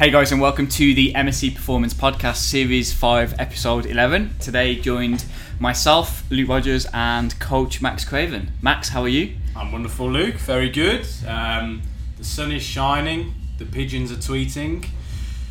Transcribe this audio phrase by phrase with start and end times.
[0.00, 4.36] Hey guys, and welcome to the MSC Performance Podcast, Series 5, Episode 11.
[4.40, 5.26] Today, joined
[5.58, 8.50] myself, Luke Rogers, and Coach Max Craven.
[8.62, 9.36] Max, how are you?
[9.54, 10.36] I'm wonderful, Luke.
[10.36, 11.06] Very good.
[11.28, 11.82] Um,
[12.16, 13.34] the sun is shining.
[13.58, 14.88] The pigeons are tweeting.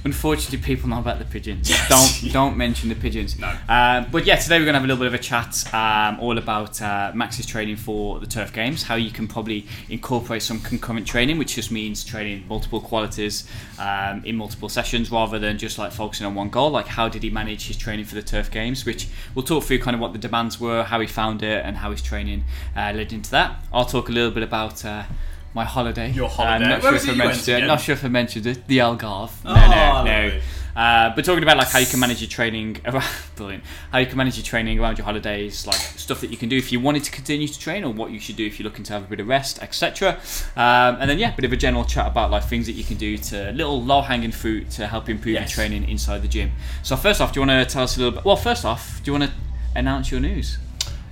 [0.06, 1.70] Unfortunately, people know about the pigeons.
[1.70, 1.90] Yes.
[1.90, 3.38] Don't don't mention the pigeons.
[3.38, 3.54] No.
[3.68, 6.20] Um, but yeah, today we're going to have a little bit of a chat um,
[6.22, 10.62] all about uh, Max's training for the Turf Games, how you can probably incorporate some
[10.62, 15.78] concurrent training, which just means training multiple qualities um, in multiple sessions rather than just
[15.78, 16.70] like focusing on one goal.
[16.70, 19.79] Like, how did he manage his training for the Turf Games, which we'll talk through
[19.79, 22.93] kind of what the demands were, how he found it, and how his training uh,
[22.96, 23.66] led into that.
[23.74, 24.86] I'll talk a little bit about.
[24.86, 25.04] Uh,
[25.54, 26.12] my holiday.
[26.12, 26.66] Your holiday.
[26.66, 27.68] Uh, not, Where sure if I mentioned it.
[27.68, 28.68] Not sure if I mentioned it.
[28.68, 29.32] The Algarve.
[29.44, 30.26] No, Oh, no, no.
[30.28, 30.42] lovely.
[30.76, 33.03] Uh, but talking about like how you can manage your training around,
[33.36, 33.64] brilliant.
[33.92, 36.56] How you can manage your training around your holidays, like stuff that you can do
[36.56, 38.86] if you wanted to continue to train, or what you should do if you're looking
[38.86, 40.20] to have a bit of rest, etc.
[40.56, 42.86] Um, and then yeah, a bit of a general chat about like things that you
[42.86, 45.50] can do to little low hanging fruit to help improve Yes.
[45.58, 46.52] your training inside the gym.
[46.84, 48.23] So first off, do you want to tell us a little bit?
[48.23, 49.38] Well, first off, do you want to
[49.76, 50.60] announce your news?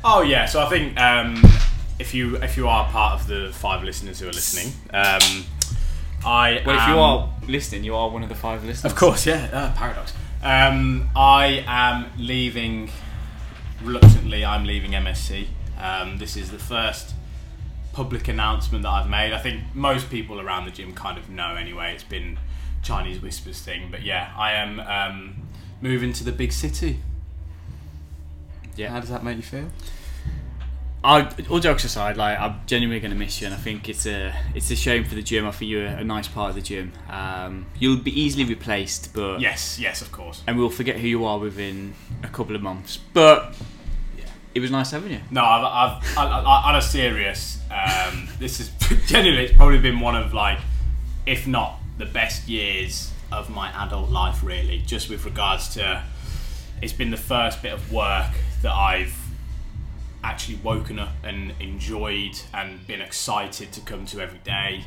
[0.03, 0.45] Oh yeah.
[0.45, 1.41] So I think um,
[1.99, 5.45] if you if you are part of the five listeners who are listening, um,
[6.25, 8.91] I Well, if you are listening, you are one of the five listeners.
[8.91, 9.49] Of course, yeah.
[9.51, 10.13] Uh, paradox.
[10.43, 12.89] Um, I am leaving.
[13.83, 15.47] Reluctantly, I'm leaving MSC.
[15.79, 17.13] Um, this is the first
[17.93, 19.33] public announcement that I've made.
[19.33, 21.93] I think most people around the gym kind of know anyway.
[21.93, 22.39] It's been
[22.81, 25.35] Chinese whispers thing, but yeah, I am um,
[25.81, 26.99] moving to the big city.
[28.75, 28.89] Yeah.
[28.89, 29.69] How does that make you feel?
[31.03, 34.05] I, all jokes aside, like I'm genuinely going to miss you, and I think it's
[34.05, 35.45] a it's a shame for the gym.
[35.45, 36.91] I think you're a, nice part of the gym.
[37.09, 40.43] Um, you'll be easily replaced, but Yes, yes, of course.
[40.47, 42.97] and we'll forget who you are within a couple of months.
[43.13, 43.55] But
[44.55, 45.19] it was nice having you.
[45.29, 47.59] No, I've, I've I, I, on a serious.
[47.69, 48.71] Um, this is
[49.07, 50.59] genuinely, it's probably been one of like,
[51.27, 54.43] if not the best years of my adult life.
[54.43, 56.03] Really, just with regards to,
[56.81, 58.31] it's been the first bit of work
[58.63, 59.15] that I've
[60.27, 64.83] actually woken up and enjoyed and been excited to come to every day.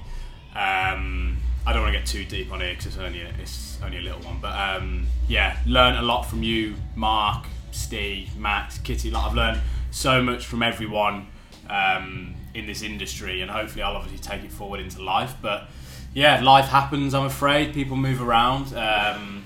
[0.50, 3.78] Um, I don't want to get too deep on it because it's only a, it's
[3.82, 8.78] only a little one, but um, yeah, learned a lot from you, Mark, Steve, Max,
[8.78, 9.10] Kitty.
[9.10, 11.28] Like I've learned so much from everyone
[11.70, 15.34] um, in this industry, and hopefully I'll obviously take it forward into life.
[15.40, 15.68] But
[16.12, 17.14] yeah, life happens.
[17.14, 18.74] I'm afraid people move around.
[18.74, 19.44] Um,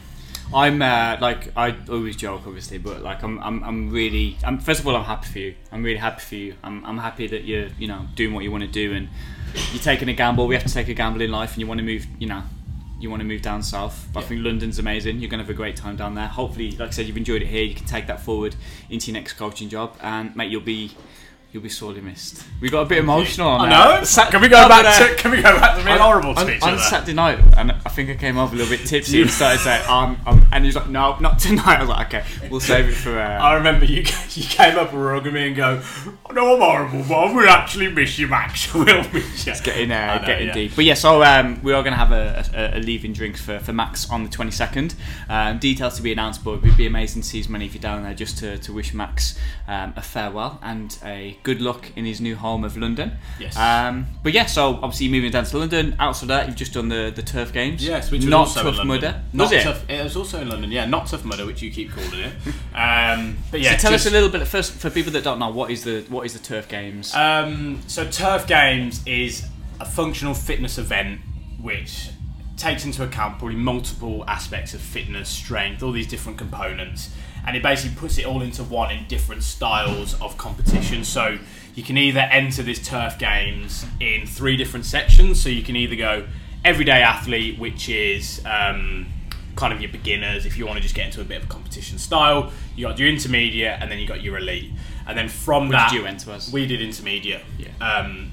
[0.52, 4.80] I'm uh, like I always joke, obviously, but like I'm I'm, I'm really I'm first
[4.80, 5.54] of all I'm happy for you.
[5.72, 6.54] I'm really happy for you.
[6.62, 9.08] I'm, I'm happy that you're you know doing what you want to do and
[9.72, 10.46] you're taking a gamble.
[10.46, 12.06] We have to take a gamble in life, and you want to move.
[12.18, 12.42] You know,
[13.00, 14.08] you want to move down south.
[14.12, 15.18] But I think London's amazing.
[15.20, 16.26] You're going to have a great time down there.
[16.26, 17.62] Hopefully, like I said, you've enjoyed it here.
[17.62, 18.56] You can take that forward
[18.90, 20.92] into your next coaching job, and mate, you'll be.
[21.54, 22.44] You'll be sorely missed.
[22.60, 23.80] We got a bit emotional on that.
[23.80, 23.98] I that.
[24.00, 24.04] know.
[24.04, 25.14] Sat- can we go back to?
[25.14, 26.82] Can we go back to being horrible to on, each on other?
[26.82, 29.88] Saturday night, and I think I came over a little bit tipsy and started saying,
[29.88, 31.64] um, um, and he was like, no, not tonight.
[31.78, 33.16] I was like, okay, we'll save it for.
[33.16, 35.80] Uh, I remember you you came up and rugged me and go,
[36.28, 38.74] "I know I'm horrible, but I will actually miss you, Max.
[38.74, 40.54] We'll miss you." It's getting uh, know, getting yeah.
[40.54, 40.72] deep.
[40.74, 43.60] But yeah, so um, we are going to have a, a, a leaving drinks for,
[43.60, 44.96] for Max on the 22nd.
[45.28, 47.74] Um, details to be announced, but it would be amazing to see as many of
[47.74, 49.38] you down there just to, to wish Max
[49.68, 53.12] um, a farewell and a good luck in his new home of London.
[53.38, 53.56] Yes.
[53.56, 55.94] Um, but yeah, so obviously moving down to London.
[56.00, 57.86] Outside of that, you've just done the, the turf games.
[57.86, 58.86] Yes, which was not also tough London.
[58.88, 59.22] mudder.
[59.32, 59.62] Not was it?
[59.62, 59.88] tough.
[59.88, 60.72] It was also in London.
[60.72, 62.32] Yeah, not tough mudder, which you keep calling it.
[62.74, 65.38] Um, but yeah, so tell just- us a little bit first for people that don't
[65.38, 67.14] know what is the what is the turf games.
[67.14, 69.46] Um, so Turf Games is
[69.80, 71.20] a functional fitness event
[71.60, 72.08] which
[72.56, 77.10] takes into account probably multiple aspects of fitness, strength, all these different components,
[77.46, 81.04] and it basically puts it all into one in different styles of competition.
[81.04, 81.38] So
[81.74, 85.42] you can either enter this Turf Games in three different sections.
[85.42, 86.26] So you can either go
[86.64, 89.06] everyday athlete, which is um,
[89.56, 91.48] kind of your beginners if you want to just get into a bit of a
[91.48, 92.52] competition style.
[92.76, 94.72] You got your intermediate, and then you got your elite.
[95.06, 96.50] And then from Which that, you enter as?
[96.50, 97.42] we did intermediate.
[97.58, 97.68] Yeah.
[97.80, 98.32] Um,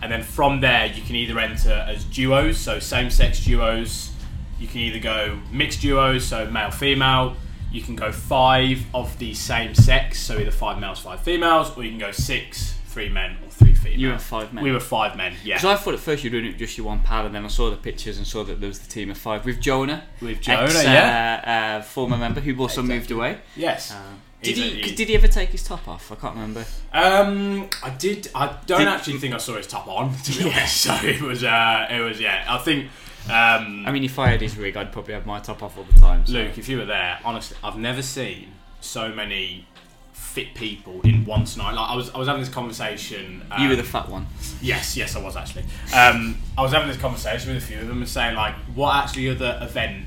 [0.00, 4.10] and then from there, you can either enter as duos, so same-sex duos.
[4.58, 7.36] You can either go mixed duos, so male-female.
[7.72, 11.82] You can go five of the same sex, so either five males, five females, or
[11.82, 14.00] you can go six, three men, or three females.
[14.00, 14.62] You were five men.
[14.62, 15.32] We were five men.
[15.42, 15.56] Yeah.
[15.56, 17.34] Because I thought at first you were doing it with just your one pal, and
[17.34, 19.60] then I saw the pictures and saw that there was the team of five with
[19.60, 21.40] Jonah, With Jonah, ex, yeah.
[21.46, 23.38] uh, uh, former member who also moved away.
[23.56, 23.92] yes.
[23.92, 24.02] Uh,
[24.42, 24.70] did he?
[24.82, 26.10] he- did he ever take his top off?
[26.10, 26.64] I can't remember.
[26.92, 28.28] Um, I did.
[28.34, 30.14] I don't Did- actually think I saw his top on.
[30.24, 31.44] To be honest, so it was.
[31.44, 32.20] Uh, it was.
[32.20, 32.44] Yeah.
[32.48, 32.90] I think.
[33.26, 34.76] Um, I mean, if I had his rig.
[34.76, 36.26] I'd probably have my top off all the time.
[36.26, 39.66] so- Luke, if you were there, honestly, I've never seen so many
[40.12, 41.72] fit people in one tonight.
[41.72, 43.42] Like I was, I was having this conversation.
[43.50, 44.26] Um, you were the fat one.
[44.60, 45.64] Yes, yes, I was actually.
[45.94, 48.94] Um, I was having this conversation with a few of them and saying like, what
[48.96, 50.06] actually other event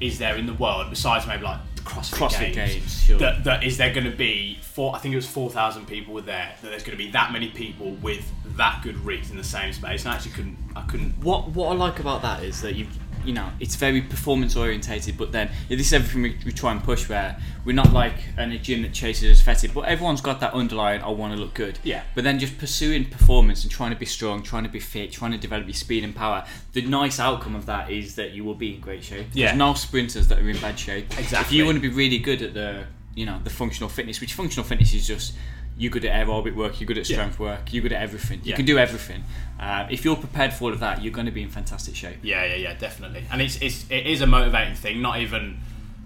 [0.00, 2.74] is there in the world besides maybe like CrossFit, CrossFit Games?
[2.74, 3.18] Games, sure.
[3.18, 4.94] That, that is there going to be four?
[4.94, 6.54] I think it was four thousand people were there.
[6.62, 9.72] That there's going to be that many people with that good reach in the same
[9.72, 10.04] space.
[10.04, 10.58] And I actually couldn't.
[10.74, 11.12] I couldn't.
[11.18, 12.86] What what I like about that is that you
[13.24, 16.72] you know it's very performance orientated, but then yeah, this is everything we, we try
[16.72, 17.08] and push.
[17.08, 21.02] Where we're not like in a gym that chases aesthetic, but everyone's got that underlying
[21.02, 21.78] I want to look good.
[21.82, 22.02] Yeah.
[22.14, 25.32] But then just pursuing performance and trying to be strong, trying to be fit, trying
[25.32, 26.44] to develop your speed and power.
[26.72, 29.26] The nice outcome of that is that you will be in great shape.
[29.32, 29.48] Yeah.
[29.48, 31.06] There's no sprinters that are in bad shape.
[31.18, 31.38] Exactly.
[31.38, 34.34] If you want to be really good at the you know the functional fitness, which
[34.34, 35.34] functional fitness is just
[35.76, 37.16] you're good at aerobic work, you're good at Yeah.
[37.16, 38.40] strength work, you're good at everything.
[38.44, 38.56] You Yeah.
[38.56, 39.24] can do everything.
[39.58, 42.18] Uh, if you're prepared for all of that, you're going to be in fantastic shape.
[42.22, 43.24] Yeah, yeah, yeah, definitely.
[43.30, 45.58] And it's, it's it is a motivating thing, not even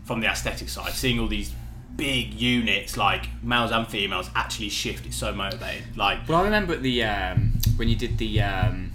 [0.05, 0.93] from the aesthetic side.
[0.94, 1.53] Seeing all these
[1.97, 5.05] big units, like males and females, actually shift.
[5.06, 5.82] It's so motivating.
[5.97, 8.93] Like Well, I remember at the um, when you did the um,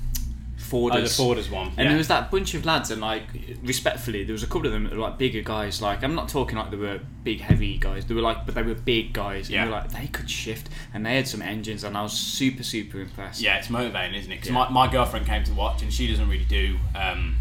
[0.74, 0.98] Forders.
[1.00, 1.68] oh, the Forders one.
[1.68, 1.88] And yeah.
[1.90, 3.24] there was that bunch of lads, and like,
[3.62, 5.82] respectfully, there was a couple of them that were like bigger guys.
[5.82, 8.06] Like, I'm not talking like they were big, heavy guys.
[8.06, 9.48] They were like, but they were big guys.
[9.48, 9.66] And Yeah.
[9.66, 13.00] they like, they could shift, and they had some engines, and I was super, super
[13.00, 13.40] impressed.
[13.42, 14.36] Yeah, it's motivating, isn't it?
[14.36, 14.68] Because Yeah.
[14.70, 17.38] my, my girlfriend came to watch, and she doesn't really do um,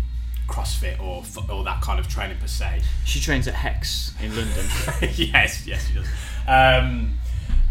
[0.49, 2.83] CrossFit or or that kind of training per se.
[3.07, 4.67] She trains at Hex in London.
[5.15, 6.07] yes, yes, she does.
[6.47, 7.19] Um,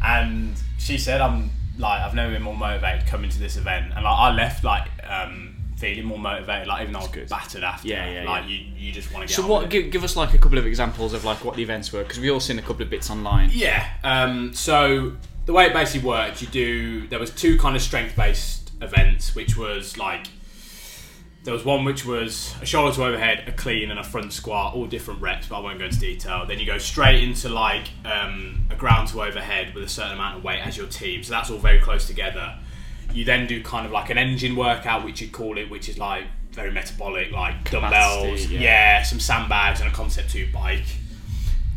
[0.04, 4.03] and she said, "I'm like I've never been more motivated coming to this event." And
[4.03, 7.29] like I left like um, feeling more motivated, like even though I was good.
[7.29, 7.88] battered after.
[7.88, 8.50] Yeah, yeah, Like yeah.
[8.50, 9.41] you, you just want to get.
[9.41, 9.69] so, what?
[9.69, 12.19] Give, give us like a couple of examples of like what the events were, because
[12.19, 13.50] we all seen a couple of bits online.
[13.51, 13.88] Yeah.
[14.03, 15.13] Um, so
[15.45, 17.07] the way it basically worked, you do.
[17.07, 20.27] There was two kind of strength based events, which was like
[21.44, 24.76] there was one which was a shoulder to overhead, a clean, and a front squat,
[24.76, 26.46] all different reps, but I won't go into detail.
[26.46, 30.38] Then you go straight into like um, a ground to overhead with a certain amount
[30.38, 31.24] of weight as your team.
[31.24, 32.58] So that's all very close together.
[33.12, 35.98] You then do kind of like an engine workout, which you call it, which is
[35.98, 38.60] like very metabolic, like dumbbells, yeah.
[38.60, 40.86] yeah, some sandbags, and a concept two bike.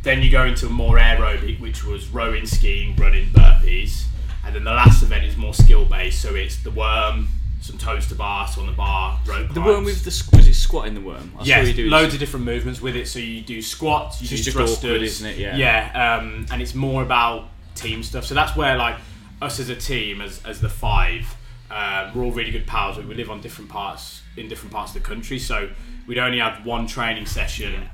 [0.02, 4.04] Then you go into more aerobic, which was rowing, skiing, running, burpees.
[4.44, 7.28] And then the last event is more skill based, so it's the worm,
[7.64, 9.66] some toes to bar, so on the bar, rope The climbs.
[9.66, 11.32] worm with the squ- was it squatting the worm?
[11.34, 13.08] I saw Yes, you do loads of different movements with it.
[13.08, 15.38] So you do squats, you So do it's just thrusters, awkward, isn't it?
[15.38, 15.56] Yeah.
[15.56, 18.26] Yeah, um, and it's more about team stuff.
[18.26, 18.96] So that's where like
[19.40, 21.34] us as a team, as as the five,
[21.70, 22.98] uh, we're all really good pals.
[22.98, 25.70] We live on different parts in different parts of the country, so
[26.06, 27.88] we'd only have one training session.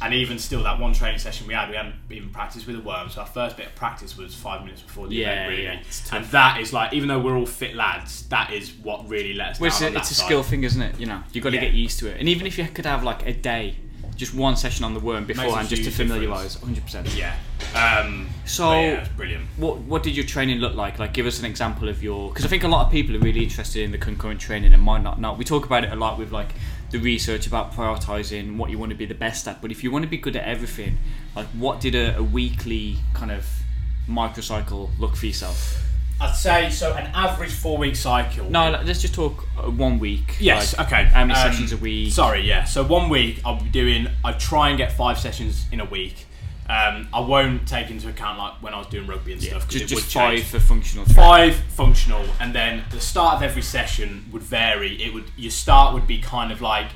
[0.00, 2.82] And even still, that one training session we had, we hadn't even practiced with the
[2.82, 3.10] worm.
[3.10, 5.62] So our first bit of practice was five minutes before the Yeah, event, really.
[5.64, 5.80] yeah,
[6.12, 9.56] and that is like, even though we're all fit lads, that is what really lets
[9.56, 11.00] us Well, down it's a, that it's a skill thing, isn't it?
[11.00, 11.62] You know, you have got to Yeah.
[11.62, 12.18] get used to it.
[12.20, 13.76] And even if you could have like a day,
[14.14, 17.08] just one session on the worm beforehand, just to familiarise, hundred percent.
[17.14, 17.36] Yeah.
[17.74, 19.46] Um, So- but yeah, it's brilliant.
[19.56, 20.98] What what did your training look like?
[20.98, 22.28] Like, give us an example of your.
[22.30, 24.82] Because I think a lot of people are really interested in the concurrent training and
[24.82, 25.34] might not know.
[25.34, 26.48] We talk about it a lot with like
[26.90, 29.60] the research about prioritizing what you want to be the best at.
[29.60, 30.98] But if you want to be good at everything,
[31.36, 33.46] like, what did a, a weekly kind of
[34.08, 35.84] microcycle look for yourself?
[36.20, 36.94] I'd say so.
[36.94, 38.50] An average four-week cycle.
[38.50, 40.36] No, let's just talk uh, one week.
[40.40, 40.76] Yes.
[40.76, 41.04] like, okay.
[41.04, 42.12] How many Um, sessions a week?
[42.12, 42.40] Sorry.
[42.42, 42.64] Yeah.
[42.64, 44.08] So one week I'll be doing.
[44.24, 46.26] I try and get five sessions in a week.
[46.68, 49.68] Um, I won't take into account like when I was doing rugby and stuff.
[49.68, 51.06] just it just five for functional.
[51.06, 51.22] training.
[51.22, 55.02] Five functional, and then the start of every session would vary.
[55.02, 56.88] It would your start would be kind of like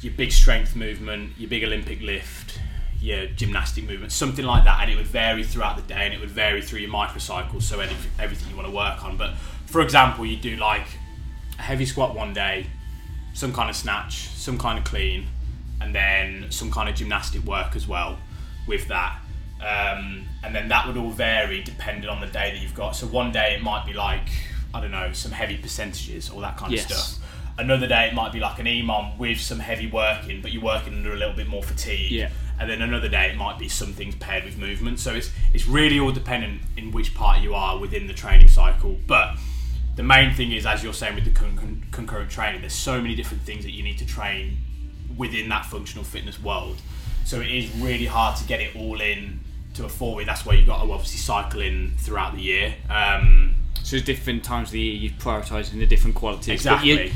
[0.00, 2.60] your big strength movement, your big Olympic lift,
[3.00, 6.20] your gymnastic movement, something like that, and it would vary throughout the day, and it
[6.20, 9.16] would vary through your microcycles, so any, everything you want to work on.
[9.16, 9.34] But
[9.66, 10.86] for example, you do like
[11.58, 12.66] a heavy squat one day,
[13.32, 15.26] some kind of snatch, some kind of clean,
[15.80, 18.18] and then some kind of gymnastic work as well
[18.66, 19.18] with that.
[19.60, 22.96] Um, and then that would all vary depending on the day that you've got.
[22.96, 24.28] So one day it might be like,
[24.74, 26.84] I don't know, some heavy percentages or that kind Yes.
[26.90, 27.28] of stuff.
[27.56, 30.94] Another day it might be like an EMOM with some heavy working, but you're working
[30.94, 32.10] under a little bit more fatigue.
[32.10, 32.30] Yeah.
[32.58, 34.98] And then another day it might be some things paired with movement.
[35.00, 38.98] So it's it's really all dependent in which part you are within the training cycle.
[39.06, 39.36] But
[39.96, 43.00] the main thing is, as you're saying with the con- con- concurrent training, there's so
[43.00, 44.58] many different things that you need to train
[45.16, 46.80] within that functional fitness world.
[47.24, 49.40] So it is really hard to get it all in
[49.74, 50.26] to a four week.
[50.26, 52.74] That's where you've got to obviously cycle in throughout the year.
[52.88, 56.48] Um, So there's different times of the year you're prioritising the different qualities.
[56.48, 57.12] Exactly.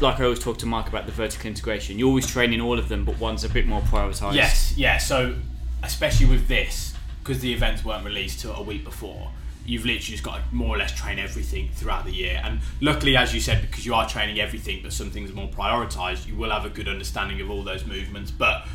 [0.00, 1.98] like I always talk to Mark about the vertical integration.
[1.98, 4.34] You're always training all of them, but one's a bit more prioritised.
[4.34, 4.98] Yes, yeah.
[4.98, 5.36] So
[5.82, 9.30] especially with this, because the events weren't released till a week before,
[9.64, 12.40] you've literally just got to more or less train everything throughout the year.
[12.42, 15.48] And luckily, as you said, because you are training everything, but some things are more
[15.48, 18.30] prioritised, you will have a good understanding of all those movements.
[18.32, 18.66] But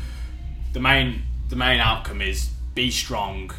[0.72, 3.50] the main the main outcome is be strong,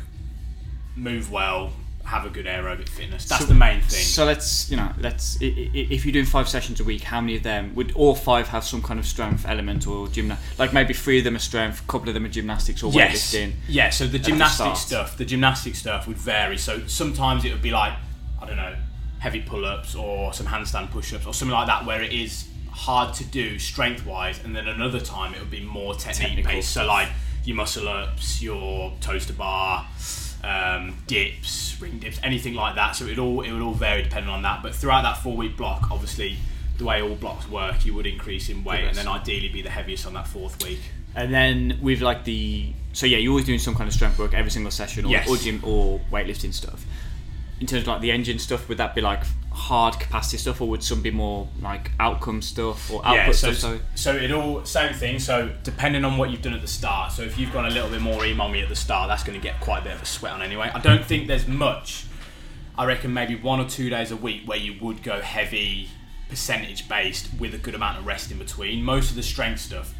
[0.96, 1.74] move well,
[2.06, 3.26] have a good aerobic fitness.
[3.26, 4.04] That's So- the main thing.
[4.04, 5.38] So let's, you know, let's.
[5.42, 8.64] If you're doing five sessions a week, how many of them would all five have
[8.64, 10.38] some kind of strength element or gymna?
[10.58, 13.34] Like maybe three of them are strength, a couple of them are gymnastics or yes.
[13.34, 13.54] weightlifting.
[13.68, 14.78] Yeah, so the the gymnastic start.
[14.78, 16.58] stuff, the gymnastic stuff would vary.
[16.58, 17.94] So sometimes it would be like,
[18.42, 18.76] I don't know,
[19.20, 22.48] heavy pull-ups or some handstand push-ups or something like that where it is
[22.80, 26.72] hard to do strength-wise and then another time it would be more technique Technical based.
[26.72, 27.10] So like
[27.44, 29.86] your muscle ups, your toes to bar,
[30.44, 32.96] um, dips, ring dips, anything like that.
[32.96, 34.64] So it would all it would all vary depending on that.
[34.64, 36.38] But throughout that four week block, obviously
[36.78, 39.70] the way all blocks work, you would increase in weight and then ideally be the
[39.70, 40.80] heaviest on that fourth week.
[41.16, 44.34] And then with like the so yeah, you're always doing some kind of strength work
[44.34, 45.30] every single session, or, Yes.
[45.30, 46.86] or gym or weightlifting stuff.
[47.60, 49.24] In terms of like the engine stuff, would that be like
[49.60, 53.52] hard capacity stuff, or would some be more like outcome stuff or output yeah, so,
[53.52, 53.58] stuff?
[53.58, 53.80] Sorry.
[53.96, 55.20] so it all same thing.
[55.20, 57.90] So depending on what you've done at the start, so if you've gone a little
[57.90, 60.06] bit more emommy at the start, that's going to get quite a bit of a
[60.06, 60.72] sweat on anyway.
[60.74, 62.06] I don't think there's much.
[62.78, 65.90] I reckon maybe one or two days a week where you would go heavy
[66.30, 68.84] percentage based with a good amount of rest in between.
[68.84, 69.94] Most of the strength stuff,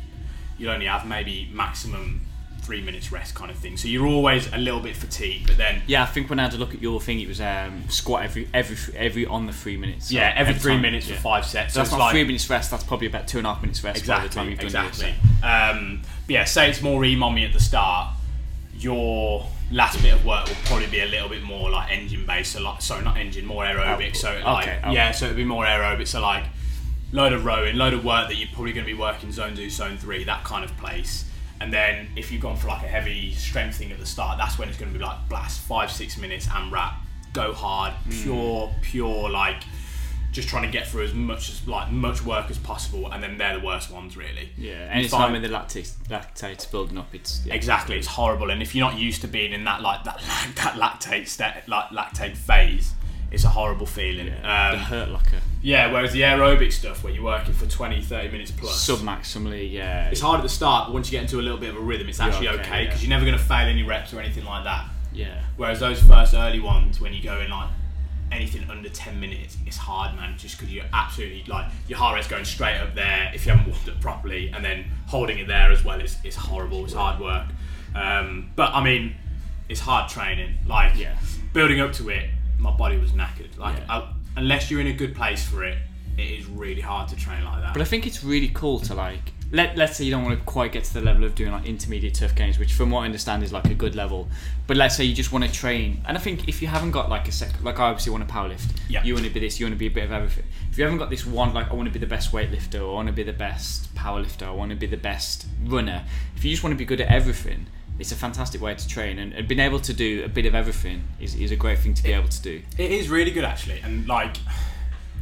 [0.58, 2.22] you'll only have maybe maximum
[2.70, 3.76] three minutes rest kind of thing.
[3.78, 6.52] So you're always a little bit fatigued, but then Yeah, I think when I had
[6.52, 9.76] to look at your thing, it was um, squat every every every on the three
[9.76, 10.10] minutes.
[10.10, 11.16] So yeah, every, three time, minutes yeah.
[11.16, 11.74] for five sets.
[11.74, 12.70] So that's not like- three minutes rest.
[12.70, 15.16] That's probably about two and a half minutes rest by the time Exactly, exactly.
[15.42, 18.14] Um, but yeah, say it's more e-mommy at the start.
[18.76, 22.52] Your last bit of work will probably be a little bit more like engine based.
[22.52, 24.16] So like, sorry, not engine, more aerobic.
[24.16, 26.08] So like, Okay, yeah, so it'd be more aerobic.
[26.08, 26.44] So like,
[27.12, 29.72] load of rowing, load of work that you're probably going to be working zone two,
[29.72, 31.26] zone three, that kind of place.
[31.62, 34.58] And then if you've gone for like a heavy strength thing at the start, that's
[34.58, 36.96] when it's going to be like blast five, six minutes and wrap,
[37.34, 38.10] go hard, Hmm.
[38.24, 39.64] pure, pure like
[40.32, 43.38] just trying to get through as much as like much work as possible, and then
[43.40, 44.52] they're the worst ones really.
[44.58, 47.56] Yeah, anytime find- when the lactate lactate's building up, it's yeah.
[47.56, 50.20] Exactly, it's horrible, and if you're not used to being in that like that
[50.56, 52.94] that lactate state, like lactate phase,
[53.32, 54.28] it's a horrible feeling.
[54.28, 55.40] Yeah, Um, the hurt locker.
[55.62, 60.10] yeah, whereas the aerobic stuff, where you're working for 20, 30 minutes plus, submaximally, yeah.
[60.10, 61.80] it's hard at the start, but once you get into a little bit of a
[61.82, 62.86] rhythm, it's actually okay, okay yeah.
[62.86, 64.86] because you're never going to fail any reps or anything like that.
[65.14, 65.42] yeah.
[65.58, 67.70] Whereas those first early ones, when you go in like
[68.32, 72.28] anything under 10 minutes, it's hard, man, just because you're absolutely like your heart rate's
[72.28, 75.72] going straight up there if you haven't warmed up properly, and then holding it there
[75.72, 77.46] as well is, is horrible, it's hard work.
[77.96, 79.16] Um, but I mean,
[79.68, 80.58] it's hard training.
[80.66, 81.16] Like, Yeah.
[81.54, 83.58] building up to it, my body was knackered.
[83.58, 83.86] Like, Yeah.
[83.90, 85.78] I, unless you're in a good place for it,
[86.18, 87.74] it is really hard to train like that.
[87.74, 90.46] But I think it's really cool to like let let's say you don't want to
[90.46, 93.06] quite get to the level of doing like intermediate turf games, which from what I
[93.06, 94.28] understand is like a good level.
[94.68, 97.10] But let's say you just want to train, and I think if you haven't got
[97.10, 98.76] like a sec, like I obviously want to powerlift.
[98.88, 99.04] Yeah.
[99.04, 100.46] You want to be this, you want to be a bit of everything.
[100.72, 102.92] If you haven't got this one, like I want to be the best weightlifter, or
[102.92, 106.06] I want to be the best powerlifter, I want to be the best runner.
[106.36, 107.68] If you just want to be good at everything.
[108.00, 110.56] It's a fantastic way to train, and, and being able to do a bit of
[110.56, 112.62] everything is, is a great thing to be able to do.
[112.78, 114.38] It is really good actually, and like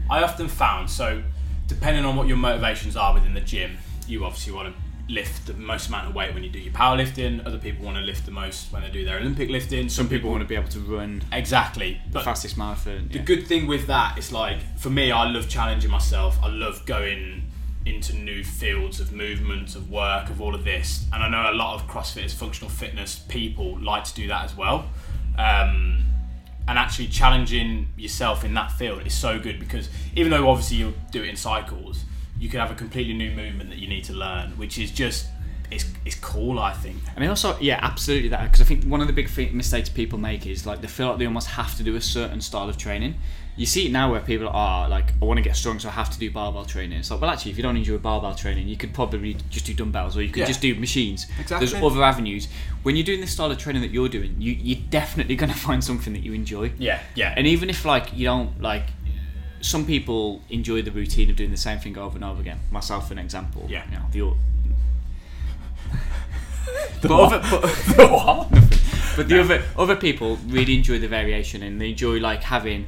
[0.09, 1.23] I often found so
[1.67, 5.53] depending on what your motivations are within the gym, you obviously want to lift the
[5.53, 7.45] most amount of weight when you do your powerlifting.
[7.45, 9.89] Other people want to lift the most when they do their Olympic lifting.
[9.89, 13.07] Some people want to be able to run exactly, the fastest marathon.
[13.09, 13.23] the yeah.
[13.23, 16.37] good thing with that is like for me, I love challenging myself.
[16.43, 17.46] I love going
[17.93, 21.05] into new fields of movement, of work, of all of this.
[21.13, 24.55] And I know a lot of CrossFitters, functional fitness people like to do that as
[24.55, 24.89] well.
[25.37, 26.03] Um,
[26.67, 30.93] and actually challenging yourself in that field is so good because even though obviously you'll
[31.11, 32.03] do it in cycles,
[32.39, 35.27] you could have a completely new movement that you need to learn, which is just
[35.71, 36.59] it's, it's cool.
[36.59, 36.97] I think.
[37.15, 40.17] I mean, also, yeah, absolutely that because I think one of the big mistakes people
[40.17, 42.77] make is like they feel like they almost have to do a certain style of
[42.77, 43.15] training.
[43.57, 45.91] You see it now where people are like, I want to get strong, so I
[45.93, 46.99] have to do barbell training.
[46.99, 49.73] It's like, well, actually, if you don't enjoy barbell training, you could probably just do
[49.73, 50.45] dumbbells or you could Yeah.
[50.45, 51.25] just do machines.
[51.39, 51.67] Exactly.
[51.67, 52.47] There's other avenues.
[52.83, 55.57] When you're doing the style of training that you're doing, you, you're definitely going to
[55.57, 56.71] find something that you enjoy.
[56.77, 57.33] Yeah, yeah.
[57.35, 58.83] And even if like you don't like,
[59.61, 62.59] some people enjoy the routine of doing the same thing over and over again.
[62.71, 63.65] Myself, an example.
[63.67, 63.83] Yeah.
[63.89, 64.37] You know, the
[67.01, 67.61] The but other, but,
[68.51, 72.85] The but the other other people really enjoy the variation and they enjoy like having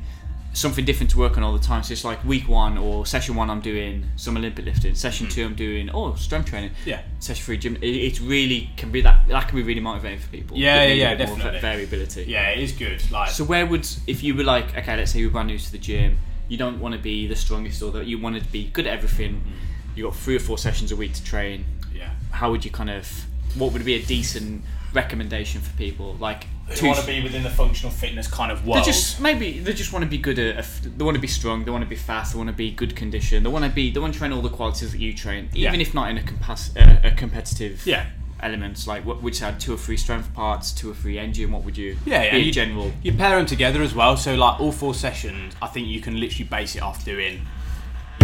[0.53, 1.83] something different to work on all the time.
[1.83, 4.95] So it's like week one or session one, I'm doing some Olympic lifting.
[4.95, 5.31] Session hmm.
[5.31, 6.71] two, I'm doing oh strength training.
[6.85, 7.01] Yeah.
[7.19, 7.75] Session three, gym.
[7.77, 10.57] It, it really can be that that can be really motivating for people.
[10.57, 11.59] Yeah, yeah, more definitely.
[11.59, 12.23] variability.
[12.23, 13.01] Yeah, it is good.
[13.11, 15.71] Like So where would if you were like okay, let's say you're brand new to
[15.71, 18.65] the gym, you don't want to be the strongest or that you want to be
[18.69, 19.41] good at everything.
[19.41, 19.49] Hmm.
[19.95, 21.65] You got three or four sessions a week to train.
[21.93, 22.11] yeah.
[22.31, 23.07] How would you kind of
[23.55, 24.63] what would be a decent
[24.93, 28.71] recommendation for people like They want to be within the functional fitness kind of They
[28.71, 28.85] world.
[28.85, 30.65] just maybe they just want to be good at.
[30.83, 31.65] They want to be strong.
[31.65, 32.33] They want to be fast.
[32.33, 33.43] They want to be good condition.
[33.43, 33.89] They want to be.
[33.91, 35.69] They want to train all the qualities that you train, Yeah.
[35.69, 38.05] even if not in a, compas- uh, a competitive Yeah.
[38.41, 38.87] elements?
[38.87, 41.51] Like, what would you add two or three strength parts, two or three engine?
[41.51, 41.97] What would you?
[42.05, 42.91] Yeah, yeah, in you- general.
[43.03, 44.15] You pair them together as well.
[44.15, 47.41] So like all four sessions, I think you can literally base it off doing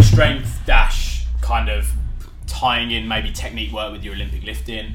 [0.02, 1.92] strength dash, kind of
[2.48, 4.94] tying in maybe technique work with your Olympic lifting,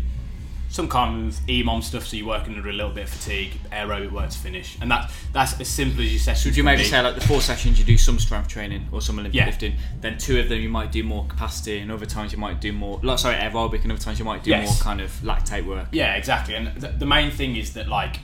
[0.70, 4.12] some kind of EMOM stuff, so you're working under a little bit of fatigue, aerobic
[4.12, 6.48] work to finish, and that that's as simple as your session.
[6.48, 9.18] Would you maybe say like the four sessions you do some strength training or some
[9.18, 9.46] Olympic Yeah.
[9.46, 12.60] lifting, then two of them you might do more capacity, and other times you might
[12.60, 14.68] do more, like, sorry, aerobic, and other times you might do Yes.
[14.68, 15.88] more kind of lactate work.
[15.90, 16.54] Yeah, exactly.
[16.54, 18.20] And the, the main thing is that, like,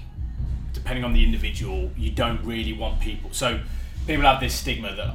[0.72, 3.30] depending on the individual, you don't really want people.
[3.32, 3.60] So
[4.06, 5.14] people have this stigma that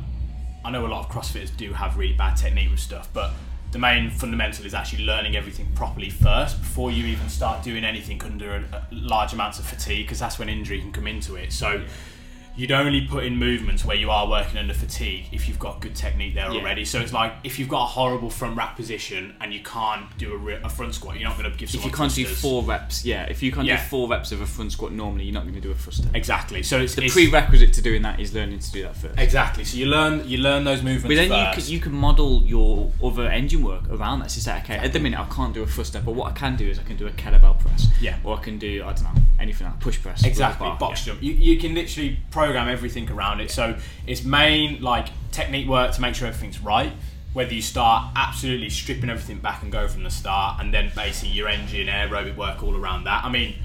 [0.66, 3.32] I know a lot of CrossFitters do have really bad technique with stuff, but
[3.72, 8.22] the main fundamental is actually learning everything properly first before you even start doing anything
[8.24, 11.52] under a, a large amounts of fatigue, because that's when injury can come into it.
[11.52, 11.84] So.
[12.62, 15.96] You'd only put in movements where you are working under fatigue if you've got good
[15.96, 16.60] technique there Yeah.
[16.60, 16.86] already.
[16.86, 20.32] So it's like if you've got a horrible front rack position and you can't do
[20.34, 21.80] a, re- a front squat, you're not going to give some.
[21.80, 23.78] If you can't do four reps, yeah, if you can't Yeah.
[23.78, 26.08] do four reps of a front squat normally, you're not going to do a thruster.
[26.14, 26.62] Exactly.
[26.62, 29.18] So it's The it's- prerequisite to doing that is learning to do that first.
[29.18, 29.66] Exactly.
[29.66, 32.92] So you learn you learn those movements But then you can, you can model your
[33.04, 34.30] other engine work around that.
[34.30, 36.36] So you say, okay, at the minute I can't do a thruster, but what I
[36.36, 37.88] can do is I can do a kettlebell press.
[38.00, 38.18] Yeah.
[38.24, 40.24] Or I can do, I don't know, anything like push press.
[40.24, 41.14] exactly bar, box yeah.
[41.14, 41.24] jump.
[41.24, 43.52] You, you can literally program everything around it.
[43.52, 46.94] So it's main like technique work to make sure everything's right.
[47.34, 51.34] Whether you start absolutely stripping everything back and go from the start, and then basically
[51.34, 53.24] your engine aerobic work all around that.
[53.24, 53.56] I mean,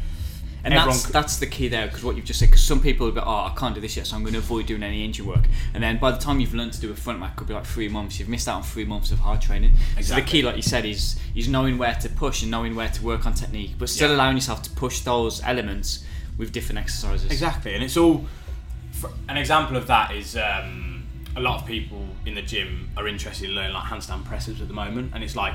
[0.66, 2.46] And everyone that's c- that's the key there because what you've just said.
[2.50, 4.40] Because some people will be, oh, I can't do this yet, so I'm going to
[4.40, 5.44] avoid doing any engine work.
[5.74, 7.54] And then by the time you've learned to do a front rack, it could be
[7.54, 8.18] like three months.
[8.18, 9.72] You've missed out on three months of hard training.
[10.02, 12.88] So the key, like you said, is is knowing where to push and knowing where
[12.88, 14.16] to work on technique, but still Yeah.
[14.16, 16.04] allowing yourself to push those elements
[16.36, 17.30] with different exercises.
[17.30, 18.26] Exactly, and it's all.
[19.28, 21.04] An example of that is um,
[21.36, 24.68] a lot of people in the gym are interested in learning like handstand presses at
[24.68, 25.52] the moment, and it's like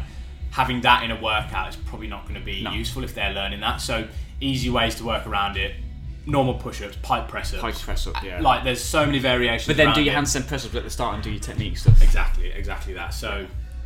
[0.51, 2.72] having that in a workout is probably not going to be No.
[2.72, 3.82] useful if they're learning that.
[3.82, 4.08] So
[4.41, 5.75] easy ways to work around it:
[6.25, 7.62] normal push-ups, pike press-ups.
[7.62, 8.41] Pike press up, yeah.
[8.41, 9.67] Like there's so many variations.
[9.67, 10.17] but then do your it.
[10.17, 12.01] handstand press ups at the start and do your technique stuff.
[12.01, 13.13] Exactly, exactly that.
[13.13, 13.45] So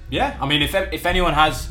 [0.10, 1.70] yeah, I mean, if if anyone has,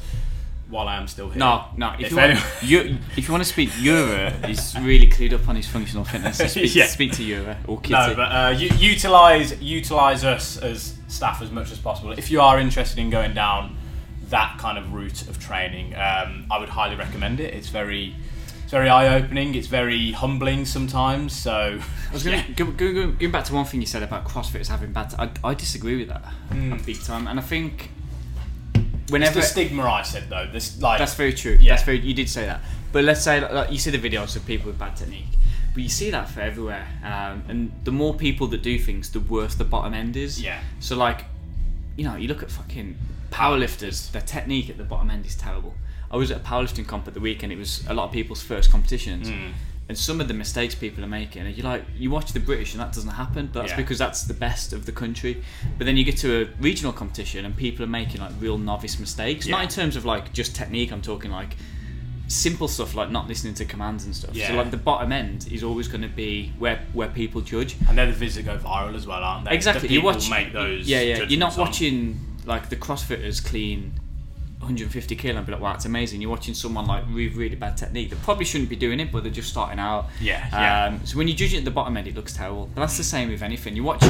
[0.69, 1.93] while I am still here, No, no.
[1.99, 5.33] If If you, want, anyone- you, if you want to speak Euro, he's really clued
[5.33, 6.39] up on his functional fitness.
[6.39, 6.87] So speak, Yeah.
[6.87, 7.93] speak to Euro or Kitty.
[7.93, 12.13] No, but uh, u- utilize utilize us as staff as much as possible.
[12.13, 13.77] If you are interested in going down
[14.31, 17.55] that kind of route of training, um, I would highly recommend it.
[17.55, 18.17] It's very
[18.65, 19.55] it's very eye opening.
[19.55, 21.37] It's very humbling sometimes.
[21.37, 21.79] So
[22.11, 24.25] I was going to go, go, go, going back to one thing you said about
[24.25, 25.15] CrossFit CrossFitters having bad.
[25.19, 26.25] I, I disagree with that
[26.85, 27.91] big time, and I think
[28.75, 30.49] it's whenever the stigma I said though.
[30.51, 31.57] This like that's very true.
[31.61, 31.73] Yeah.
[31.73, 32.01] That's very.
[32.01, 32.61] You did say that,
[32.93, 35.27] but let's say like, you see the videos of people with bad technique,
[35.73, 36.87] but you see that for everywhere.
[37.03, 40.41] Um, and the more people that do things, the worse the bottom end is.
[40.43, 40.61] Yeah.
[40.81, 41.25] So like,
[41.97, 42.97] you know, you look at fucking
[43.31, 44.11] powerlifters.
[44.13, 45.75] Their technique at the bottom end is terrible.
[46.15, 47.53] I was at a powerlifting comp at the weekend.
[47.53, 49.29] It was a lot of people's first competitions.
[49.29, 49.51] Mm.
[49.89, 52.73] And some of the mistakes people are making, and you like you watch the British,
[52.73, 53.51] and that doesn't happen.
[53.53, 53.77] But that's Yeah.
[53.77, 55.43] because that's the best of the country.
[55.77, 58.99] But then you get to a regional competition, and people are making like real novice
[58.99, 59.47] mistakes.
[59.47, 60.91] Not in terms of like just technique.
[60.93, 61.57] I'm talking like
[62.29, 64.35] simple stuff like not listening to commands and stuff.
[64.35, 64.49] Yeah.
[64.49, 67.77] So like the bottom end is always going to be where where people judge.
[67.89, 69.55] and they're the vids that go viral as well, aren't they?
[69.55, 69.89] Exactly.
[69.89, 70.31] The You people watch.
[70.31, 70.89] make those.
[70.89, 71.17] Yeah, yeah.
[71.25, 73.93] You're not judgments on- watching like the CrossFitters clean
[74.59, 76.21] 150 kilo and be like, wow, it's amazing.
[76.21, 79.23] You're watching someone like really, really bad technique that probably shouldn't be doing it, but
[79.23, 80.07] they're just starting out.
[80.21, 80.85] Yeah, yeah.
[80.87, 82.71] Um, so when you judge it at the bottom end, it looks terrible.
[82.75, 83.77] But that's the same with anything.
[83.77, 84.03] You watch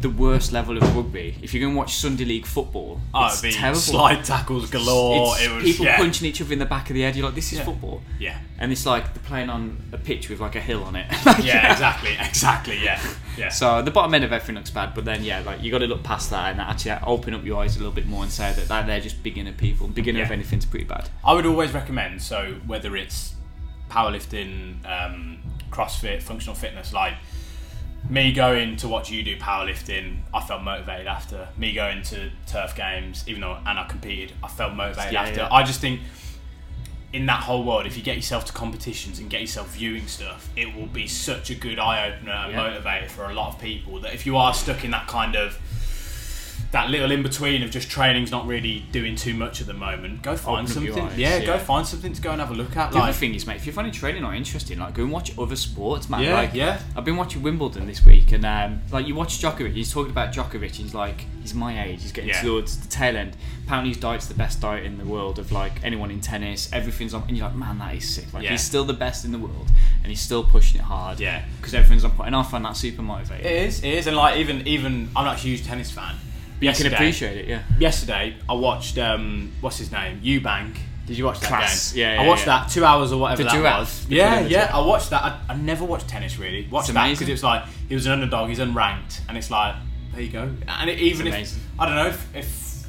[0.00, 1.34] the worst level of rugby.
[1.42, 3.80] If you're going to watch Sunday League football, Oh, it's terrible.
[3.80, 5.34] slide tackles galore.
[5.36, 5.96] It's it was people yeah.
[5.96, 7.16] punching each other in the back of the head.
[7.16, 7.64] You're like, this is Yeah.
[7.64, 8.02] football.
[8.18, 8.38] Yeah.
[8.60, 11.06] And it's like they're playing on a pitch with like a hill on it.
[11.42, 12.78] Yeah, exactly, exactly.
[12.82, 13.00] Yeah,
[13.36, 13.48] yeah.
[13.48, 15.86] So the bottom end of everything looks bad, but then yeah, like you got to
[15.86, 18.52] look past that and actually open up your eyes a little bit more and say
[18.52, 19.88] that, that they're just beginner people.
[19.88, 21.08] Beginner of anything's pretty bad.
[21.24, 22.22] I would always recommend.
[22.22, 23.34] So whether it's
[23.90, 25.38] powerlifting, um,
[25.70, 27.14] CrossFit, functional fitness, like
[28.08, 31.48] me going to watch you do powerlifting, I felt motivated after.
[31.56, 35.40] Me going to turf games, even though and I competed, I felt motivated Yeah, after.
[35.40, 35.48] yeah.
[35.52, 36.00] I just think
[37.12, 40.48] in that whole world, if you get yourself to competitions and get yourself viewing stuff,
[40.56, 42.58] it will be such a good eye opener and Yeah.
[42.60, 45.58] motivator for a lot of people that if you are stuck in that kind of
[46.70, 50.20] that little in between of just training's not really doing too much at the moment,
[50.22, 51.02] go find Open something.
[51.02, 51.46] eyes, yeah, yeah.
[51.46, 52.90] go find something to go and have a look at.
[52.90, 55.10] The Like, other thing is, mate, if you're finding training not interesting, like go and
[55.10, 56.22] watch other sports, man.
[56.22, 56.80] Yeah, like, yeah.
[56.94, 60.34] I've been watching Wimbledon this week, and um, like you watch Djokovic, he's talking about
[60.34, 60.72] Djokovic.
[60.72, 62.02] He's like, he's my age.
[62.02, 62.42] He's getting Yeah.
[62.42, 63.34] towards the tail end.
[63.64, 66.70] Apparently, his diet's the best diet in the world of like anyone in tennis.
[66.72, 68.30] Everything's on, and you're like, man, that is sick.
[68.34, 68.50] Like Yeah.
[68.50, 69.68] he's still the best in the world,
[70.02, 71.18] and he's still pushing it hard.
[71.18, 71.44] Yeah.
[71.58, 73.46] because everything's on point, and I find that super motivating.
[73.46, 76.16] It is, it is, and like even even I'm not a huge tennis fan.
[76.60, 77.62] You can appreciate it, yeah.
[77.78, 80.76] Yesterday, I watched um, what's his name, Eubank.
[81.06, 81.92] Did you watch that Class.
[81.92, 82.00] game?
[82.02, 82.58] Yeah, yeah I watched yeah.
[82.60, 83.78] that two hours or whatever The that giraffe.
[83.80, 84.06] was.
[84.10, 84.48] Yeah, yeah.
[84.48, 84.74] giraffe.
[84.74, 85.22] I watched that.
[85.24, 86.68] I, I never watched tennis really.
[86.70, 88.50] Watched It's that because it was like he was an underdog.
[88.50, 89.74] He's unranked, and it's like
[90.12, 90.50] there you go.
[90.66, 91.58] And it, even if.
[91.78, 92.88] I don't know if, if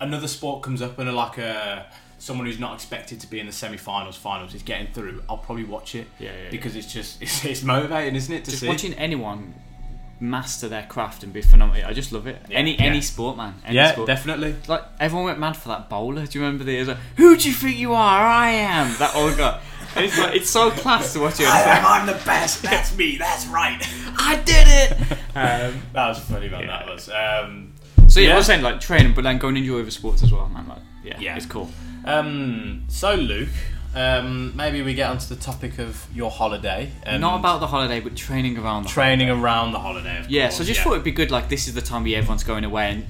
[0.00, 1.86] another sport comes up and like a
[2.18, 5.64] someone who's not expected to be in the semi-finals, finals is getting through, I'll probably
[5.64, 6.06] watch it.
[6.18, 8.44] Yeah, yeah, because it's just it's, it's motivating, isn't it?
[8.44, 8.68] To Just see.
[8.68, 9.54] watching anyone
[10.20, 11.86] master their craft and be phenomenal.
[11.86, 12.38] I just love it.
[12.48, 12.84] Yeah, any yeah.
[12.84, 13.54] any sport, man.
[13.64, 14.06] Any yeah, sport.
[14.06, 14.56] definitely.
[14.66, 16.26] Like everyone went mad for that bowler.
[16.26, 16.84] Do you remember the?
[16.84, 18.26] Like, Who do you think you are?
[18.26, 18.94] I am.
[18.98, 19.60] That old guy.
[19.96, 21.46] It's like it's so class to watch it.
[21.48, 22.62] I'm I'm the best.
[22.62, 23.16] That's me.
[23.16, 23.78] That's right.
[24.18, 25.18] I did it.
[25.38, 26.62] Um, that was funny, man.
[26.62, 26.66] Yeah.
[26.66, 27.08] That was.
[27.10, 27.72] Um,
[28.08, 28.34] So yeah, Yeah.
[28.34, 30.66] I was saying like training, but then go and enjoy other sports as well, man.
[30.66, 31.36] Like yeah, Yeah.
[31.36, 31.70] it's cool.
[32.04, 33.48] Um, so Luke,
[33.98, 36.92] um, maybe we get onto the topic of your holiday.
[37.02, 40.20] And Not about the holiday, but training around the training around the holiday.
[40.20, 41.30] Of Yeah, course, so I just thought it'd be good.
[41.30, 43.06] Like this is the time year everyone's going away, and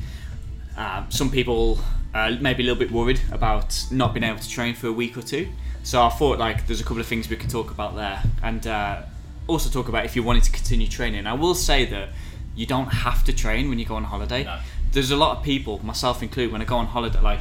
[0.76, 1.78] uh, some people
[2.14, 5.16] uh, maybe a little bit worried about not being able to train for a week
[5.16, 5.48] or two.
[5.82, 8.66] So I thought like there's a couple of things we can talk about there, and
[8.66, 9.02] uh,
[9.46, 11.26] also talk about if you wanted to continue training.
[11.26, 12.08] I will say that
[12.56, 14.44] you don't have to train when you go on holiday.
[14.44, 14.58] No.
[14.90, 17.40] There's a lot of people, myself included, when I go on holiday, like.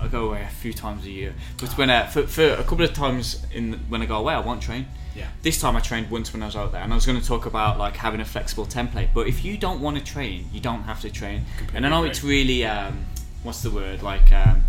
[0.00, 2.82] I go away a few times a year, but when uh, for, for a couple
[2.82, 4.86] of times in when I go away, I won't train.
[5.14, 5.26] Yeah.
[5.42, 7.26] This time I trained once when I was out there, and I was going to
[7.26, 9.08] talk about like having a flexible template.
[9.12, 11.44] But if you don't want to train, you don't have to train.
[11.74, 13.06] and I know it's really um,
[13.42, 14.30] what's the word like.
[14.32, 14.64] Um,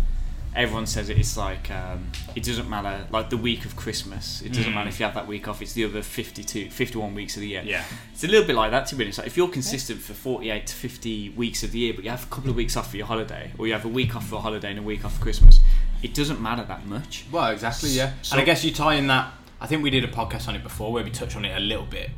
[0.54, 3.06] everyone says it, it's like um, it doesn't matter.
[3.10, 4.74] Like the week of Christmas, it doesn't Mm.
[4.74, 5.62] matter if you have that week off.
[5.62, 7.62] It's the other 52, 51 weeks of the year.
[7.64, 7.84] Yeah.
[8.12, 9.18] It's a little bit like that to be honest.
[9.18, 12.24] Like if you're consistent for 48 to 50 weeks of the year, but you have
[12.24, 14.36] a couple of weeks off for your holiday, or you have a week off for
[14.36, 15.60] a holiday and a week off for Christmas,
[16.02, 17.24] it doesn't matter that much.
[17.30, 18.12] Well, exactly, yeah.
[18.22, 19.32] So- and I guess you tie in that.
[19.60, 21.60] I think we did a podcast on it before where we touched on it a
[21.60, 22.10] little bit.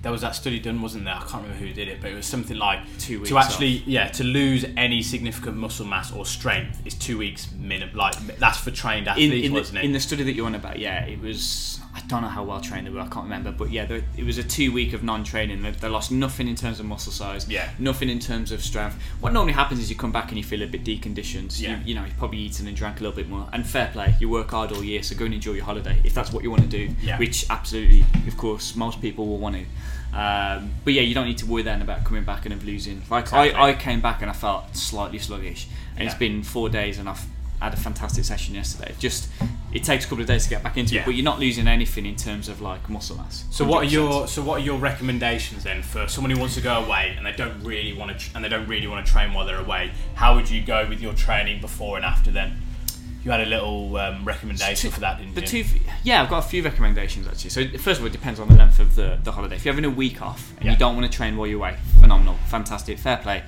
[0.00, 1.14] There was that study done, wasn't there?
[1.14, 3.82] I can't remember who did it, but it was something like Two weeks to actually,
[3.86, 7.96] yeah, to lose any significant muscle mass or strength is two weeks minimum.
[7.96, 9.84] Like that's for trained in, athletes, in, wasn't the, it?
[9.86, 11.80] in the study that you're on about, yeah, it was.
[11.98, 13.00] I don't know how well trained they were.
[13.00, 15.62] I can't remember, but yeah, there, it was a two week of non-training.
[15.62, 17.48] They, they lost nothing in terms of muscle size.
[17.48, 17.70] Yeah.
[17.78, 18.96] Nothing in terms of strength.
[19.20, 21.60] What normally happens is you come back and you feel a bit deconditioned.
[21.60, 21.78] Yeah.
[21.78, 23.48] You, you know, you've probably eaten and drank a little bit more.
[23.52, 26.14] And fair play, you work hard all year, so go and enjoy your holiday if
[26.14, 26.94] that's what you want to do.
[27.02, 27.18] Yeah.
[27.18, 29.64] Which absolutely, of course, most people will want to.
[30.16, 33.02] Um, but yeah, you don't need to worry then about coming back and of losing.
[33.10, 33.52] Like Exactly.
[33.54, 37.08] I, I came back and I felt slightly sluggish, and it's been four days and
[37.08, 37.26] I've
[37.60, 38.94] had a fantastic session yesterday.
[38.98, 39.28] Just
[39.72, 41.02] it takes a couple of days to get back into Yeah.
[41.02, 43.44] it, but you're not losing anything in terms of like muscle mass.
[43.50, 46.60] So what are your so what are your recommendations then for someone who wants to
[46.60, 49.32] go away and they don't really want to and they don't really want to train
[49.34, 49.90] while they're away?
[50.14, 52.62] How would you go with your training before and after then?
[53.24, 55.64] You had a little um, recommendation Two- for that, didn't the you?
[55.64, 57.50] two, yeah, I've got a few recommendations actually.
[57.50, 59.56] So first of all, it depends on the length of the, the holiday.
[59.56, 60.70] If you're having a week off and Yeah.
[60.72, 63.42] you don't want to train while you're away, phenomenal, fantastic, fair play.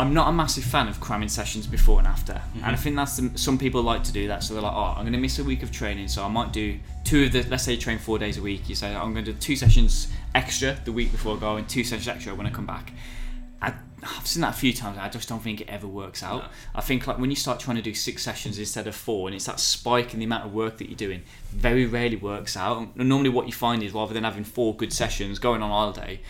[0.00, 2.64] I'm not a massive fan of cramming sessions before and after, Mm-hmm.
[2.64, 4.42] and I think that's the, some people like to do that.
[4.42, 6.52] So they're like, oh, I'm going to miss a week of training, so I might
[6.52, 7.42] do two of the.
[7.44, 8.68] Let's say you train four days a week.
[8.68, 11.68] You say I'm going to do two sessions extra the week before I go, and
[11.68, 12.92] two sessions extra when I come back.
[13.62, 14.96] I, I've seen that a few times.
[14.98, 16.44] I just don't think it ever works out.
[16.44, 16.48] No.
[16.74, 19.34] I think like when you start trying to do six sessions instead of four, and
[19.36, 22.78] it's that spike in the amount of work that you're doing, very rarely works out.
[22.96, 26.20] And normally, what you find is rather than having four good sessions going on holiday,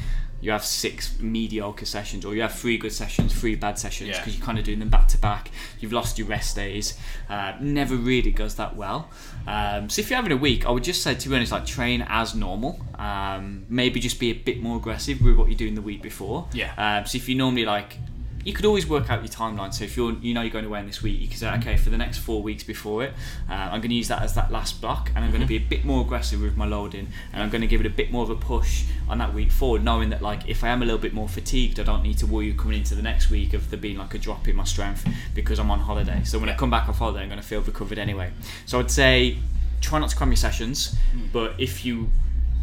[0.41, 4.19] you have six mediocre sessions, or you have three good sessions, three bad sessions, Yeah.
[4.19, 5.51] because you're kind of doing them back to back.
[5.81, 6.97] You've lost your rest days.
[7.29, 9.11] Uh, never really goes that well.
[9.47, 11.67] Um, so if you're having a week, I would just say to be honest, like
[11.67, 12.81] train as normal.
[12.99, 16.49] Um, maybe just be a bit more aggressive with what you're doing the week before.
[16.53, 16.73] Yeah.
[16.77, 17.99] Um, so if you normally like,
[18.45, 19.73] you could always work out your timeline.
[19.73, 21.61] So if you're, you know, you're going away in this week, you can say, mm-hmm.
[21.61, 23.13] okay, for the next four weeks before it,
[23.49, 25.67] uh, I'm going to use that as that last block, and I'm going to mm-hmm.
[25.69, 27.91] be a bit more aggressive with my loading, and I'm going to give it a
[27.91, 30.83] bit more of a push on that week forward, knowing that like if I am
[30.83, 33.53] a little bit more fatigued, I don't need to worry coming into the next week
[33.53, 36.23] of there being like a drop in my strength because I'm on holiday.
[36.25, 38.31] So when I come back off holiday, I'm going to feel recovered anyway.
[38.67, 39.39] So I'd say
[39.81, 41.33] try not to cram your sessions, mm.
[41.33, 42.11] but if you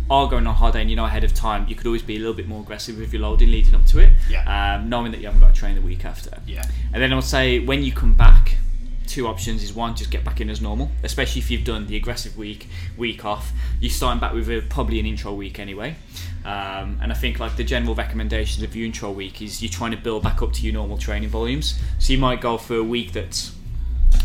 [0.10, 2.20] are going on holiday and you know ahead of time, you could always be a
[2.20, 4.76] little bit more aggressive with your loading leading up to it, Yeah.
[4.80, 6.38] um, knowing that you haven't got to train the week after.
[6.46, 6.66] Yeah.
[6.94, 8.58] And then I would say when you come back,
[9.06, 11.96] two options is one, just get back in as normal, especially if you've done the
[11.96, 12.68] aggressive week,
[12.98, 13.52] week off.
[13.80, 15.96] You're starting back with a, probably an intro week anyway.
[16.46, 19.92] Um, and I think like the general recommendations of your intro week is you're trying
[19.92, 21.80] to build back up to your normal training volumes.
[22.00, 23.54] So you might go for a week that's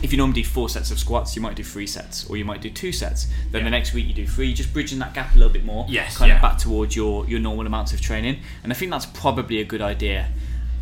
[0.02, 2.44] if you normally do four sets of squats, you might do three sets, or you
[2.44, 3.26] might do two sets.
[3.50, 3.64] Then Yeah.
[3.64, 5.86] the next week you do three, just bridging that gap a little bit more.
[5.88, 6.36] Yes, kind yeah.
[6.36, 8.40] of back towards your your normal amounts of training.
[8.62, 10.28] And I think that's probably a good idea.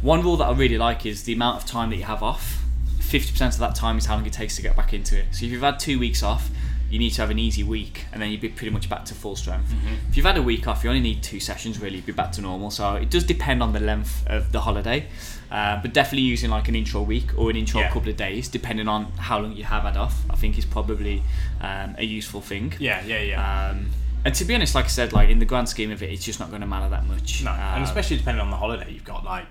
[0.03, 2.63] One rule that I really like is the amount of time that you have off.
[3.01, 5.27] Fifty percent of that time is how long it takes to get back into it.
[5.33, 6.49] So if you've had two weeks off,
[6.91, 9.15] you need to have an easy week, and then you'd be pretty much back to
[9.15, 9.71] full strength.
[9.71, 9.95] Mm-hmm.
[10.11, 12.33] If you've had a week off, you only need two sessions really, you'd be back
[12.33, 12.71] to normal.
[12.71, 15.07] So it does depend on the length of the holiday,
[15.51, 17.91] uh, but definitely using like an intro week or an intro Yeah.
[17.91, 21.23] couple of days, depending on how long you have had off, I think is probably
[21.61, 22.75] um, a useful thing.
[22.79, 23.69] Yeah, yeah, yeah.
[23.71, 23.91] Um,
[24.25, 26.25] and to be honest, like I said, like in the grand scheme of it, it's
[26.25, 27.43] just not going to matter that much.
[27.45, 29.25] No, and Um, especially depending on the holiday you've got.
[29.25, 29.47] Like,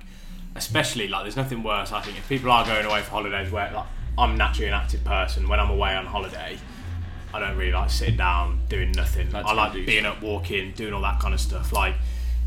[0.56, 1.92] especially like, there's nothing worse.
[1.92, 3.86] I think if people are going away for holidays, where like
[4.18, 6.58] I'm naturally an active person, when I'm away on holiday,
[7.34, 9.32] I don't really like sitting down doing nothing.
[9.32, 11.72] Like I like being up, walking, doing all that kind of stuff.
[11.72, 11.96] Like,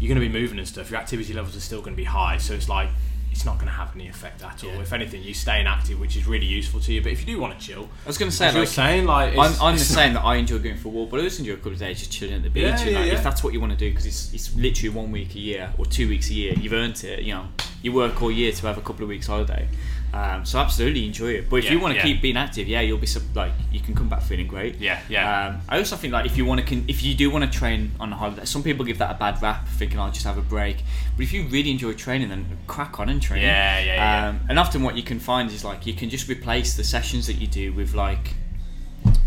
[0.01, 0.91] you're going to be moving and stuff.
[0.91, 2.89] Your activity levels are still going to be high, so it's like
[3.31, 4.71] it's not going to have any effect at all.
[4.71, 4.81] Yeah.
[4.81, 7.01] If anything, you staying active, which is really useful to you.
[7.03, 9.07] But if you do want to chill, I was going to say, as you're saying,
[9.07, 11.23] like I'm, I'm the it's- same that I enjoy going for a walk, but I
[11.23, 12.65] also enjoy a couple of days just chilling at the beach.
[12.65, 13.13] Yeah, yeah, like.
[13.13, 15.73] If that's what you want to do, because it's, it's literally one week a year
[15.79, 17.23] or two weeks a year, you've earned it.
[17.23, 17.49] You know,
[17.83, 19.67] you work all year to have a couple of weeks holiday.
[20.15, 21.49] Um, so absolutely enjoy it.
[21.49, 22.03] But if Yeah, you want to yeah.
[22.03, 24.77] keep being active, yeah, you'll be like you can come back feeling great.
[24.79, 25.49] Yeah, yeah.
[25.49, 27.93] Um, I also think like if you want to, if you do want to train
[27.99, 30.43] on a holiday, some people give that a bad rap, thinking I'll just have a
[30.43, 30.79] break.
[31.17, 33.41] But if you really enjoy training, then crack on and train.
[33.43, 34.29] Yeah, yeah, yeah.
[34.29, 37.27] Um, and often what you can find is like you can just replace the sessions
[37.27, 38.35] that you do with like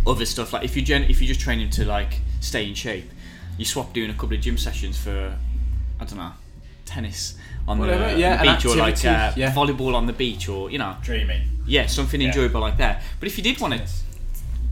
[0.06, 0.54] other stuff.
[0.54, 3.10] Like if you gen- if you're just training to like stay in shape,
[3.58, 5.36] you swap doing a couple of gym sessions for
[6.00, 6.32] I don't know
[6.86, 7.36] tennis
[7.68, 9.52] on Whatever, the, yeah, the an beach or like uh, yeah.
[9.54, 11.42] volleyball on the beach or you know dreaming.
[11.66, 12.28] yeah something Yeah.
[12.28, 13.02] enjoyable like that.
[13.20, 13.82] But if you did want to.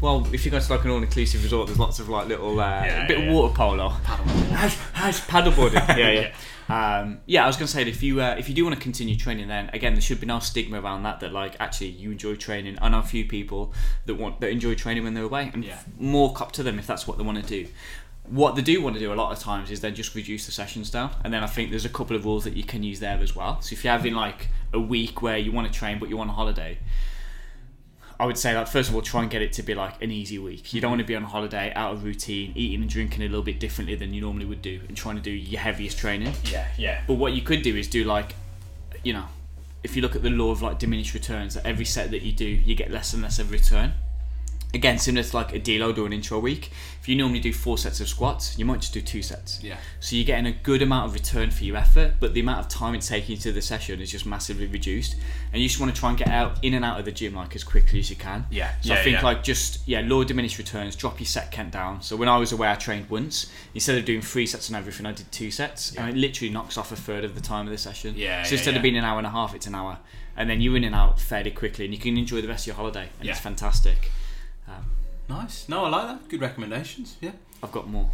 [0.01, 2.83] Well, if you go to like an all-inclusive resort, there's lots of like little uh,
[2.83, 3.25] Yeah, a bit yeah.
[3.25, 5.75] of water polo, has, has paddleboarding.
[5.97, 6.97] yeah, yeah.
[6.99, 9.15] Um, yeah, I was gonna say if you uh, if you do want to continue
[9.15, 11.21] training, then again there should be no stigma around that.
[11.21, 12.77] That like actually you enjoy training.
[12.81, 13.73] I know a few people
[14.05, 15.79] that want that enjoy training when they're away, and Yeah.
[15.97, 17.69] more cop to them if that's what they want to do.
[18.29, 20.51] What they do want to do a lot of times is then just reduce the
[20.51, 22.99] sessions down, and then I think there's a couple of rules that you can use
[22.99, 23.61] there as well.
[23.61, 26.29] So if you're having like a week where you want to train but you want
[26.29, 26.79] a holiday,
[28.19, 30.09] I would say like first of all try and get it to be like an
[30.09, 30.73] easy week.
[30.73, 33.43] You don't want to be on holiday out of routine, eating and drinking a little
[33.43, 36.33] bit differently than you normally would do, and trying to do your heaviest training.
[36.45, 37.01] Yeah, yeah.
[37.05, 38.35] But what you could do is do like,
[39.03, 39.25] you know,
[39.83, 42.31] if you look at the law of like diminished returns, that every set that you
[42.31, 43.93] do, you get less and less of return.
[44.75, 46.71] Again, similar to like a deload or an intro week.
[46.99, 49.61] If you normally do four sets of squats, you might just do two sets.
[49.61, 49.77] Yeah.
[49.99, 52.69] So you're getting a good amount of return for your effort, but the amount of
[52.69, 55.15] time it's taking you to the session is just massively reduced.
[55.51, 57.35] And you just want to try and get out in and out of the gym
[57.35, 58.47] like as quickly as you can.
[58.49, 59.23] Yeah, So I think yeah.
[59.23, 62.01] like just yeah, lower diminished returns, drop your set count down.
[62.01, 63.51] So when I was away, I trained once.
[63.75, 66.79] Instead of doing three sets on everything, I did two sets, and it literally knocks
[66.79, 68.15] off a third of the time of the session.
[68.17, 68.77] Yeah, So yeah, instead yeah.
[68.77, 69.99] of being an hour and a half, it's an hour,
[70.35, 72.67] and then you're in and out fairly quickly, and you can enjoy the rest of
[72.67, 73.33] your holiday, and Yeah.
[73.33, 74.09] it's fantastic.
[74.67, 74.85] Um,
[75.29, 75.67] Nice.
[75.69, 76.29] No, I like that.
[76.29, 77.15] Good recommendations.
[77.21, 77.31] Yeah.
[77.61, 78.09] I've got more.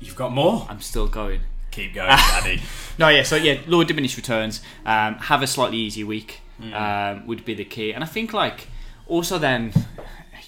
[0.00, 0.66] You've got more.
[0.68, 1.40] I'm still going.
[1.72, 2.62] Keep going, Daddy.
[2.98, 3.24] No, yeah.
[3.24, 4.60] So yeah, lower diminished returns.
[4.86, 6.72] Um, have a slightly easier week Mm.
[6.72, 8.68] um, would be the key, and I think like
[9.08, 9.72] also then.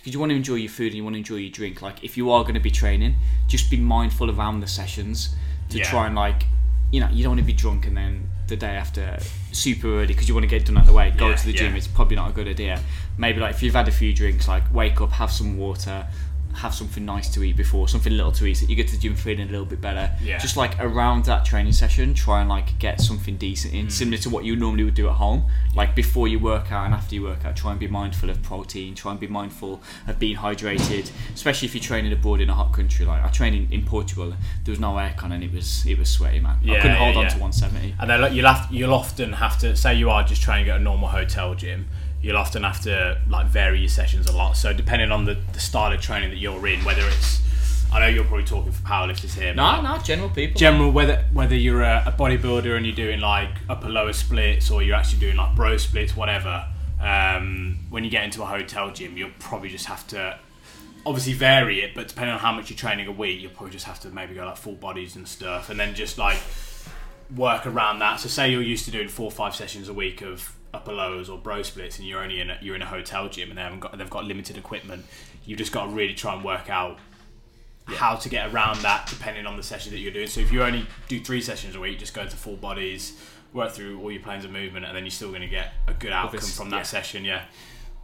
[0.05, 2.05] If you want to enjoy your food and you want to enjoy your drink, like
[2.05, 3.17] if you are going to be training,
[3.49, 5.35] just be mindful around the sessions
[5.71, 5.91] to Yeah.
[5.91, 6.45] try and like,
[6.93, 9.19] you know, you don't want to be drunk and then the day after
[9.53, 11.11] super early because you want to get done out of the way.
[11.11, 11.73] Go Yeah, to the gym.
[11.73, 11.79] yeah.
[11.79, 12.81] It's probably not a good idea.
[13.19, 16.07] Maybe like if you've had a few drinks, like wake up, have some water,
[16.57, 19.01] have something nice to eat before, something little to eat, so you get to the
[19.01, 20.11] gym feeling a little bit better.
[20.23, 20.39] Yeah.
[20.39, 23.91] Just like around that training session, try and like get something decent Mm.
[23.93, 25.45] similar to what you normally would do at home.
[25.75, 28.43] Like before you work out and after you work out, try and be mindful of
[28.43, 28.95] protein.
[28.95, 32.73] Try and be mindful of being hydrated, especially if you're training abroad in a hot
[32.73, 33.05] country.
[33.05, 34.33] Like I trained in, in Portugal,
[34.65, 36.59] there was no aircon and it was it was sweaty, man.
[36.65, 37.31] I couldn't hold yeah, on yeah.
[37.31, 37.95] to 170.
[38.01, 40.81] And then like, you'll have you'll often have to say you are just training at
[40.81, 41.89] a normal hotel gym.
[42.23, 44.57] You'll often have to like vary your sessions a lot.
[44.57, 47.41] So depending on the, the style of training that you're in, whether it's
[47.93, 49.55] I know you're probably talking for powerlifters here.
[49.55, 50.59] No, but no, general people.
[50.59, 54.83] General, whether whether you're a, a bodybuilder and you're doing like upper lower splits or
[54.83, 56.67] you're actually doing like bro splits, whatever.
[57.01, 60.39] Um, when you get into a hotel gym, you'll probably just have to
[61.05, 63.85] obviously vary it, but depending on how much you're training a week, you'll probably just
[63.85, 66.39] have to maybe go like full bodies and stuff, and then just like
[67.35, 68.19] work around that.
[68.19, 71.29] So say you're used to doing four or five sessions a week of upper lowers
[71.29, 73.63] or bro splits, and you're only in a, you're in a hotel gym and they
[73.63, 75.05] haven't got they've got limited equipment.
[75.45, 76.99] You've just got to really try and work out
[77.87, 80.27] how to get around that depending on the session that you're doing.
[80.27, 83.21] So if you only do three sessions a week, just go to full bodies,
[83.53, 85.95] work through all your planes of movement, and then you're still going to get a
[85.95, 86.83] good outcome from that yeah.
[86.83, 87.25] session.
[87.25, 87.45] Yeah,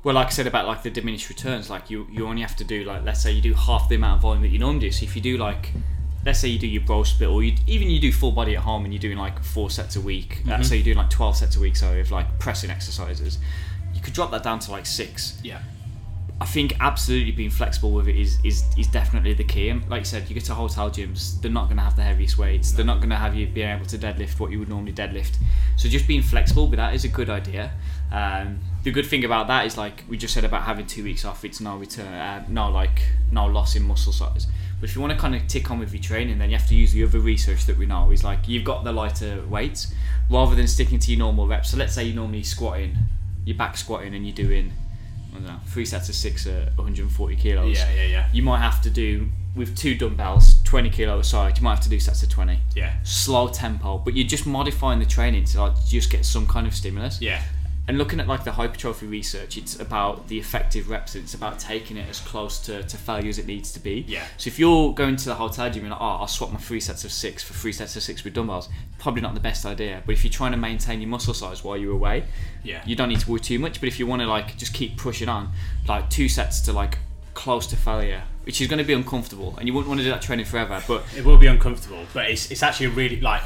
[0.05, 2.65] Well, like I said about like the diminished returns, like you you only have to
[2.65, 4.93] do like let's say you do half the amount of volume that you normally do.
[4.93, 5.73] So if you do like
[6.25, 8.63] let's say you do your bro split or you even you do full body at
[8.63, 10.43] home and you're doing like four sets a week.
[10.49, 11.77] Uh, so you're doing like twelve sets a week.
[11.77, 13.39] So of like pressing exercises,
[13.95, 15.41] you could drop that down to like six.
[15.43, 15.63] yeah,
[16.43, 19.69] I think absolutely being flexible with it is, is, is definitely the key.
[19.69, 22.03] And like you said, you get to hotel gyms, they're not going to have the
[22.03, 22.73] heaviest weights.
[22.73, 25.37] They're not going to have you being able to deadlift what you would normally deadlift.
[25.77, 27.71] So just being flexible with that is a good idea.
[28.11, 31.25] Um, the good thing about that is like we just said about having two weeks
[31.25, 31.45] off.
[31.45, 34.49] It's no return, uh, no like no loss in muscle size.
[34.83, 36.67] But if you want to kind of tick on with your training, then you have
[36.67, 39.95] to use the other research that we know is like you've got the lighter weights
[40.29, 41.71] rather than sticking to your normal reps.
[41.71, 42.97] So let's say you're normally squatting,
[43.45, 44.73] you're back squatting, and you're doing
[45.31, 47.79] I don't know three sets of six at 140 kilos.
[47.79, 48.29] Yeah, yeah, yeah.
[48.33, 51.59] You might have to do with two dumbbells, 20 kilo aside.
[51.59, 52.93] You might have to do sets of 20 Yeah.
[53.05, 56.75] slow tempo, but you're just modifying the training to like just get some kind of
[56.75, 57.21] stimulus.
[57.23, 57.41] Yeah.
[57.89, 61.17] And looking at like the hypertrophy research, it's about the effective reps.
[61.17, 64.05] It's about taking it as close to, to failure as it needs to be.
[64.07, 64.25] Yeah.
[64.37, 66.79] So if you're going to the hotel gym and like, oh, I'll swap my three
[66.79, 68.69] sets of six for three sets of six with dumbbells,
[68.99, 70.01] probably not the best idea.
[70.07, 72.23] But if you're trying to maintain your muscle size while you're away,
[72.63, 72.83] Yeah.
[72.87, 73.81] you don't need to worry too much.
[73.81, 75.51] But if you want to like just keep pushing on,
[75.89, 76.99] like two sets to like
[77.35, 80.11] close to failure, which is going to be uncomfortable, and you wouldn't want to do
[80.11, 80.81] that training forever.
[80.87, 83.43] But It will be uncomfortable, but it's, it's actually really like.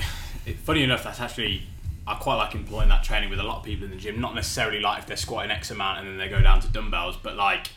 [0.65, 1.63] Funny enough, that's actually
[2.07, 4.21] I quite like employing that training with a lot of people in the gym.
[4.21, 7.17] Not necessarily like if they're squatting X amount and then they go down to dumbbells,
[7.17, 7.71] but like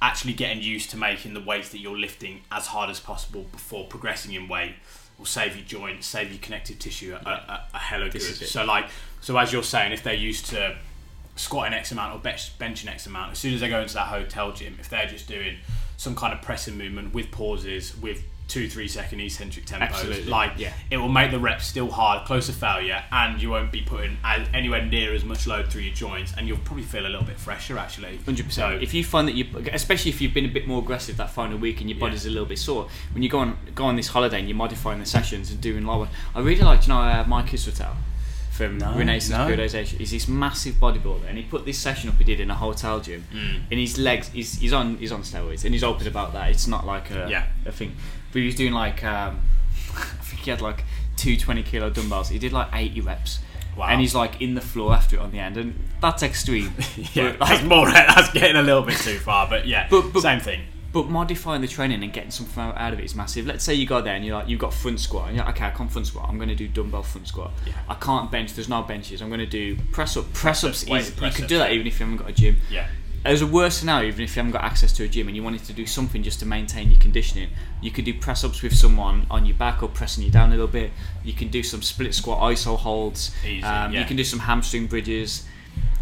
[0.00, 3.86] actually getting used to making the weights that you're lifting as hard as possible before
[3.86, 4.74] progressing in weight
[5.18, 8.20] will save your joints, save your connective tissue a, a, a hell of good.
[8.20, 8.50] This is.
[8.50, 8.86] So like,
[9.20, 10.76] so as you're saying, if they're used to
[11.36, 14.08] squatting X amount or bench, benching X amount, as soon as they go into that
[14.08, 15.58] hotel gym, if they're just doing
[15.96, 20.52] some kind of pressing movement with pauses, with two, three second eccentric tempos, Absolutely, like
[20.58, 20.72] yeah.
[20.90, 24.18] it will make the reps still hard, close to failure, and you won't be putting
[24.22, 27.24] as, anywhere near as much load through your joints, and you'll probably feel a little
[27.24, 28.18] bit fresher actually.
[28.26, 28.68] Hundred So.
[28.80, 31.56] If you find that you, especially if you've been a bit more aggressive that final
[31.56, 32.04] week and your Yeah.
[32.06, 34.56] body's a little bit sore, when you go on go on this holiday and you're
[34.56, 37.94] modifying the sessions and doing lower, I really like you know uh, Mike Israetel
[38.50, 39.56] from No, Renaissance no.
[39.56, 39.96] Periodization.
[39.98, 43.00] He's this massive bodybuilder, and he put this session up he did in a hotel
[43.00, 43.62] gym, Mm.
[43.70, 46.50] and his legs, he's, he's on he's on steroids, and he's open about that.
[46.50, 47.46] It's not like a Yeah.
[47.64, 47.96] a thing,
[48.32, 49.40] but he was doing like um,
[49.94, 50.84] I think he had like
[51.16, 52.28] two 20 kilo dumbbells.
[52.30, 53.38] He did like 80 reps.
[53.76, 53.86] Wow.
[53.88, 56.74] And he's like in the floor after it on the end, and that's extreme.
[57.14, 57.86] yeah, But, like, that's more.
[57.90, 60.62] That's getting a little bit too far, but yeah, But- but- same thing.
[60.92, 63.46] But modifying the training and getting something out of it is massive.
[63.46, 65.54] Let's say you go there and you're like, you've got front squat, and you're like,
[65.56, 66.28] okay, I can't front squat.
[66.28, 67.50] I'm going to do dumbbell front squat.
[67.66, 67.72] Yeah.
[67.88, 68.52] I can't bench.
[68.52, 69.22] There's no benches.
[69.22, 70.30] I'm going to do press up.
[70.34, 72.58] Press ups Weighted is you could do that even if you haven't got a gym.
[72.70, 72.88] Yeah,
[73.24, 75.42] As a worst scenario, even if you haven't got access to a gym and you
[75.44, 78.74] wanted to do something just to maintain your conditioning, you could do press ups with
[78.74, 80.90] someone on your back or pressing you down a little bit.
[81.22, 83.30] You can do some split squat iso holds.
[83.46, 84.00] Easy, um, yeah.
[84.00, 85.44] You can do some hamstring bridges.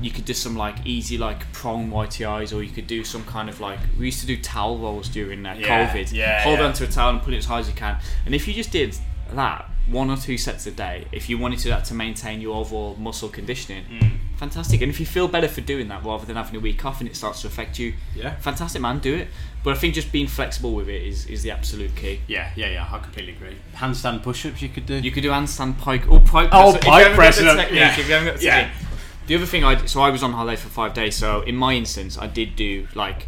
[0.01, 3.51] You could do some like easy like prone YTIs, or you could do some kind
[3.51, 6.13] of like we used to do towel rolls during uh, Yeah, COVID.
[6.15, 6.65] yeah, Hold yeah.
[6.67, 7.99] onto a towel and pull it as high as you can.
[8.25, 8.97] And if you just did
[9.33, 12.57] that one or two sets a day, if you wanted to that to maintain your
[12.57, 14.11] overall muscle conditioning, Mm.
[14.37, 14.81] fantastic.
[14.83, 17.09] And if you feel better for doing that rather than having a week off and
[17.09, 18.37] it starts to affect you, Yeah.
[18.37, 19.29] fantastic, man, do it.
[19.65, 22.21] But I think just being flexible with it is, is the absolute key.
[22.27, 22.87] yeah, yeah, yeah.
[22.91, 23.57] I completely agree.
[23.77, 24.95] Handstand push-ups you could do.
[24.95, 26.49] You could do handstand pike or pike.
[26.53, 26.85] Oh, press.
[26.85, 27.91] Pike got pressing the technique, yeah.
[27.99, 28.57] If you haven't got the Yeah.
[28.69, 28.87] technique.
[29.27, 31.15] The other thing I so I was on holiday for five days.
[31.17, 33.27] So in my instance, I did do like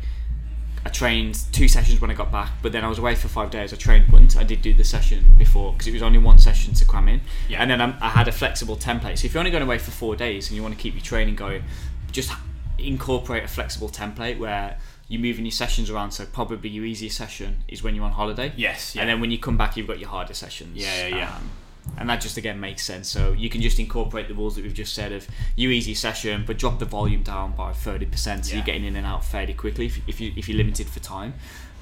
[0.85, 3.51] I trained two sessions when I got back, but then I was away for five
[3.51, 3.73] days.
[3.73, 4.37] I trained once.
[4.37, 7.21] I did do the session before because it was only one session to cram in,
[7.49, 7.63] Yeah.
[7.63, 9.19] and then I, I had a flexible template.
[9.19, 11.03] So if you're only going away for four days and you want to keep your
[11.05, 11.63] training going,
[12.11, 12.33] just
[12.79, 16.11] incorporate a flexible template where you're moving your sessions around.
[16.11, 18.53] So probably your easiest session is when you're on holiday.
[18.57, 19.03] Yes, yeah.
[19.03, 20.77] And then when you come back, you've got your harder sessions.
[20.77, 21.37] Yeah, yeah, yeah.
[21.37, 21.51] Um,
[21.99, 23.09] and that just again makes sense.
[23.09, 26.45] So you can just incorporate the rules that we've just said of you easy session,
[26.47, 28.57] but drop the volume down by thirty percent, so Yeah.
[28.59, 31.35] you're getting in and out fairly quickly if, if you if you're limited for time.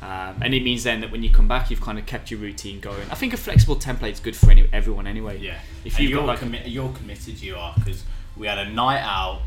[0.02, 2.40] Um, and it means then that when you come back, you've kind of kept your
[2.40, 3.06] routine going.
[3.10, 5.38] I think a flexible template is good for any, everyone anyway.
[5.38, 5.58] Yeah.
[5.84, 9.02] If you've you're, got like commi- you're committed, you are, because we had a night
[9.02, 9.42] out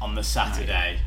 [0.00, 1.00] on the Saturday.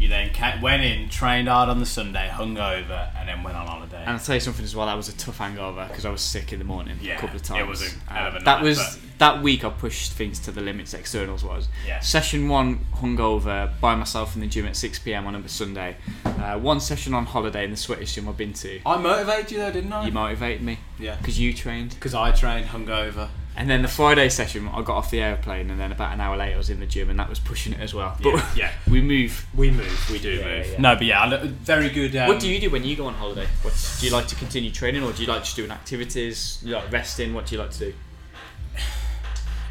[0.00, 0.30] You then
[0.62, 4.00] went in, trained hard on the Sunday, hungover, and then went on holiday.
[4.00, 4.86] And I'll tell you something as well.
[4.86, 7.36] That was a tough hangover because I was sick in the morning Yeah, a couple
[7.36, 7.68] of it times.
[7.68, 9.62] was a hell of a Uh, night, that was that week.
[9.62, 10.94] I pushed things to the limits.
[10.94, 11.68] Externals was.
[11.86, 12.00] Yeah.
[12.00, 15.96] Session one hungover by myself in the gym at six pm on a Sunday.
[16.24, 18.80] Uh, one session on holiday in the sweatiest gym I've been to.
[18.86, 20.06] I motivated you though, didn't I?
[20.06, 21.16] You motivated me yeah.
[21.16, 21.90] because you trained.
[21.90, 23.28] Because I trained hungover.
[23.60, 26.34] And then the Friday session, I got off the airplane, and then about an hour
[26.34, 28.16] later, I was in the gym, and that was pushing it as well.
[28.22, 28.72] But yeah.
[28.90, 29.46] we move.
[29.54, 30.10] We move.
[30.10, 30.66] We do Yeah, move.
[30.72, 30.80] yeah.
[30.80, 32.16] No, but yeah, very good.
[32.16, 33.46] Um, what do you do when you go on holiday?
[33.60, 36.56] What, do you like to continue training, or do you like just doing activities?
[36.62, 37.34] Do you like resting?
[37.34, 37.94] What do you like to do?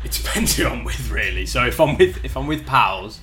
[0.04, 1.48] It depends who I'm with, really.
[1.48, 3.20] So if I'm with if I'm with pals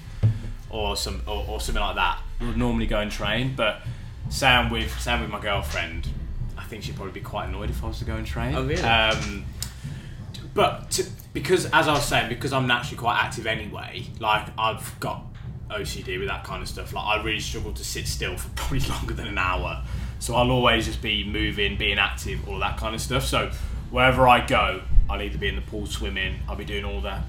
[0.68, 3.54] or some or, or something like that, we'll normally go and train.
[3.56, 3.82] But
[4.30, 6.08] say I'm with say I'm with my girlfriend,
[6.58, 8.54] I think she'd probably be quite annoyed if I was to go and train.
[8.56, 8.82] Oh, really?
[8.82, 9.44] Um,
[10.56, 14.98] but to, because as I was saying, because I'm naturally quite active anyway, like I've
[14.98, 15.22] got
[15.70, 16.94] OCD with that kind of stuff.
[16.94, 19.84] Like I really struggle to sit still for probably longer than an hour.
[20.18, 23.24] So I'll always just be moving, being active, all that kind of stuff.
[23.26, 23.50] So
[23.90, 27.22] wherever I go, I'll either be in the pool swimming, I'll be doing all that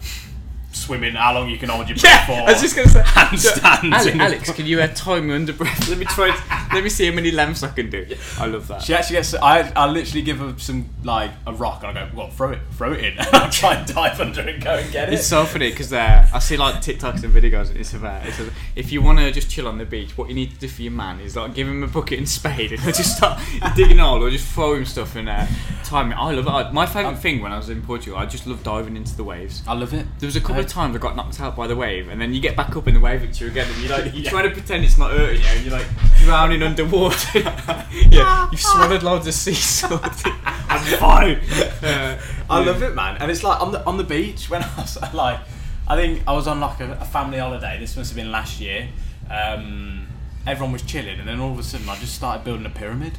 [0.78, 2.50] swimming, how long you can hold your Yeah, breath for.
[2.50, 3.02] I was just gonna say.
[3.02, 4.20] handstands.
[4.20, 5.88] Alex, can you uh, time me under breath?
[5.90, 6.28] Let me try.
[6.74, 8.06] let me see how many lengths I can do.
[8.40, 8.82] I love that.
[8.82, 9.34] She actually gets.
[9.34, 12.60] I I literally give her some like a rock and I go, well, throw it,
[12.74, 13.18] throw it in.
[13.18, 15.14] and I try and dive under and go and get it.
[15.16, 17.70] It's so funny because uh, I see like TikToks and videos.
[17.70, 20.30] And it's about it's a, if you want to just chill on the beach, what
[20.30, 22.72] you need to do for your man is like give him a bucket and spade
[22.72, 23.40] and just start
[23.76, 25.48] digging a hole or just throw him stuff in uh,
[25.88, 26.14] time.
[26.14, 26.50] I love it.
[26.50, 29.24] I- My favourite thing when I was in Portugal, I just love diving into the
[29.24, 29.64] waves.
[29.68, 30.06] I love it.
[30.20, 32.34] There was a couple of times I got knocked out by the wave, and then
[32.34, 34.52] you get back up in the wave picture again, and you're like, you're trying to
[34.52, 35.88] pretend it's not hurting you, and you're like
[36.20, 37.40] drowning underwater.
[38.10, 40.02] yeah, you've swallowed loads of sea salt.
[40.70, 41.38] I'm fine.
[41.84, 42.20] Uh,
[42.50, 43.18] I love it, man.
[43.22, 45.40] And it's like on the on the beach when I was like,
[45.88, 47.78] I think I was on like a, a family holiday.
[47.80, 48.90] This must have been last year.
[49.32, 50.08] Um,
[50.46, 53.18] everyone was chilling, and then all of a sudden, I just started building a pyramid,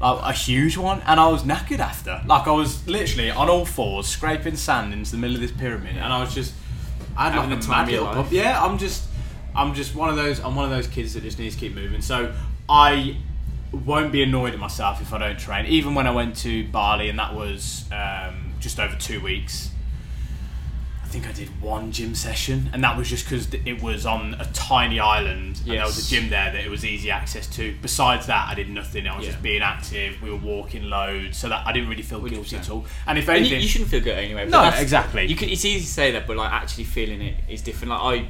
[0.00, 2.22] like a huge one, and I was knackered after.
[2.26, 5.96] Like I was literally on all fours, scraping sand into the middle of this pyramid,
[5.96, 6.54] and I was just,
[7.16, 8.32] I had like a time mad little life.
[8.32, 9.08] Yeah, I'm just,
[9.54, 10.40] I'm just one of those.
[10.40, 12.00] I'm one of those kids that just needs to keep moving.
[12.00, 12.32] So
[12.68, 13.16] I
[13.72, 15.66] won't be annoyed at myself if I don't train.
[15.66, 19.70] Even when I went to Bali, and that was um, just over two weeks.
[21.08, 24.34] I think I did one gym session, and that was just because it was on
[24.38, 27.74] a tiny island, and there was a gym there that it was easy access to.
[27.80, 29.06] Besides that, I did nothing.
[29.08, 29.30] I was Yeah.
[29.30, 30.20] just being active.
[30.20, 32.58] We were walking loads, so that I didn't really feel guilty 100%.
[32.60, 32.84] at all.
[33.06, 34.50] And if And you, anything, you shouldn't feel good anyway.
[34.50, 35.24] No, exactly.
[35.24, 37.88] You can, it's easy to say that, but like actually feeling it is different.
[37.88, 38.26] Like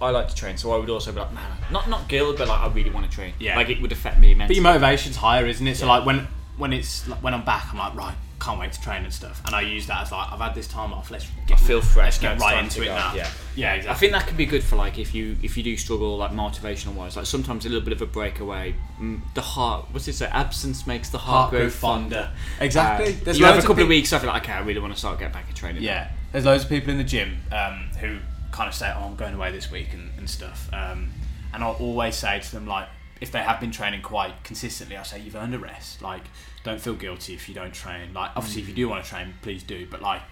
[0.00, 2.38] I, I like to train, so I would also be like, man, not not guilt,
[2.38, 3.32] but like I really want to train.
[3.38, 3.56] Yeah.
[3.56, 5.76] like it would affect me but your motivation's higher, isn't it?
[5.76, 5.92] So Yeah.
[5.98, 8.16] like when when it's like, when I'm back, I'm like right.
[8.40, 10.68] Can't wait to train and stuff, and I use that as like I've had this
[10.68, 11.10] time off.
[11.10, 13.12] Let's get I feel fresh, Let's get right into it go, now.
[13.14, 13.28] yeah.
[13.56, 13.90] yeah, Exactly.
[13.90, 16.30] I think that could be good for like if you if you do struggle like
[16.30, 18.76] motivational wise, like sometimes a little bit of a breakaway.
[19.00, 20.26] mm, The heart, what's it say?
[20.26, 22.14] Absence makes the heart, Heart grow fonder.
[22.14, 22.30] fonder.
[22.60, 23.14] Exactly.
[23.14, 24.60] Uh, There's you have a loads of couple of weeks off, you're like okay, I
[24.60, 25.82] really want to start getting back in training.
[25.82, 28.18] Yeah, there's loads of people in the gym um, who
[28.52, 30.68] kind of say, "Oh, I'm going away this week" and, and stuff.
[30.72, 31.10] Um,
[31.52, 32.88] and I'll always say to them, like,
[33.20, 36.02] if they have been training quite consistently, I say, "You've earned a rest.
[36.02, 36.22] Like,
[36.64, 38.12] don't feel guilty if you don't train.
[38.14, 39.86] Like, obviously, if you do want to train, please do.
[39.90, 40.22] But like,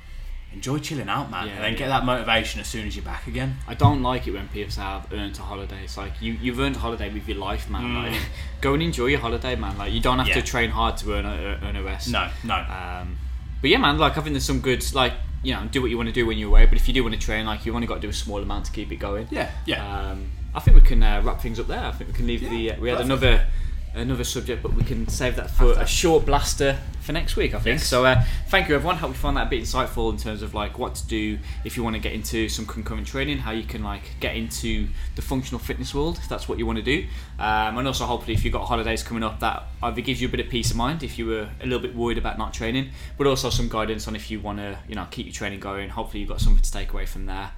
[0.53, 1.79] enjoy chilling out, man, Yeah, and then yeah.
[1.79, 3.57] get that motivation as soon as you're back again.
[3.69, 5.83] I don't like it when people say I've earned a holiday.
[5.85, 7.83] It's like you, you've earned a holiday with your life, man.
[7.85, 8.13] Mm.
[8.13, 8.21] Like,
[8.61, 9.77] go and enjoy your holiday, man.
[9.79, 10.35] Like you don't have Yeah.
[10.35, 12.11] to train hard to earn a, earn a rest.
[12.11, 12.55] No, no.
[12.55, 13.19] Um,
[13.61, 13.99] but yeah, man.
[13.99, 15.13] Like I think there's some good like
[15.43, 16.67] you know do what you want to do when you're away.
[16.67, 18.39] But if you do want to train, like you've only got to do a small
[18.41, 19.27] amount to keep it going.
[19.31, 20.11] yeah, yeah.
[20.11, 21.85] Um, I think we can uh, wrap things up there.
[21.85, 22.73] I think we can leave the.
[22.73, 23.47] Uh, we had another
[23.95, 27.55] another subject, but we can save that for a short blaster for next week.
[27.55, 27.81] I think.
[27.81, 27.87] Yes.
[27.87, 28.97] So uh, thank you everyone.
[28.97, 31.77] Hope you found that a bit insightful in terms of like what to do if
[31.77, 35.23] you want to get into some concurrent training, how you can like get into the
[35.23, 37.07] functional fitness world if that's what you want to do,
[37.39, 40.31] um, and also hopefully if you've got holidays coming up, that either gives you a
[40.31, 42.91] bit of peace of mind if you were a little bit worried about not training,
[43.19, 45.91] but also some guidance on if you want to you know keep your training going.
[45.91, 47.51] Hopefully you've got something to take away from there.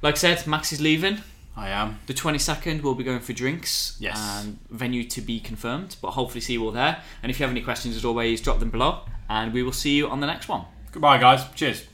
[0.00, 1.18] Like I said, Max is leaving.
[1.58, 1.98] I am.
[2.06, 3.96] The 22nd, we'll be going for drinks.
[3.98, 4.16] Yes.
[4.16, 7.02] And venue to be confirmed, but hopefully see you all there.
[7.22, 9.00] And if you have any questions, as always, drop them below.
[9.28, 10.64] And we will see you on the next one.
[10.92, 11.44] Goodbye, guys.
[11.56, 11.84] Cheers.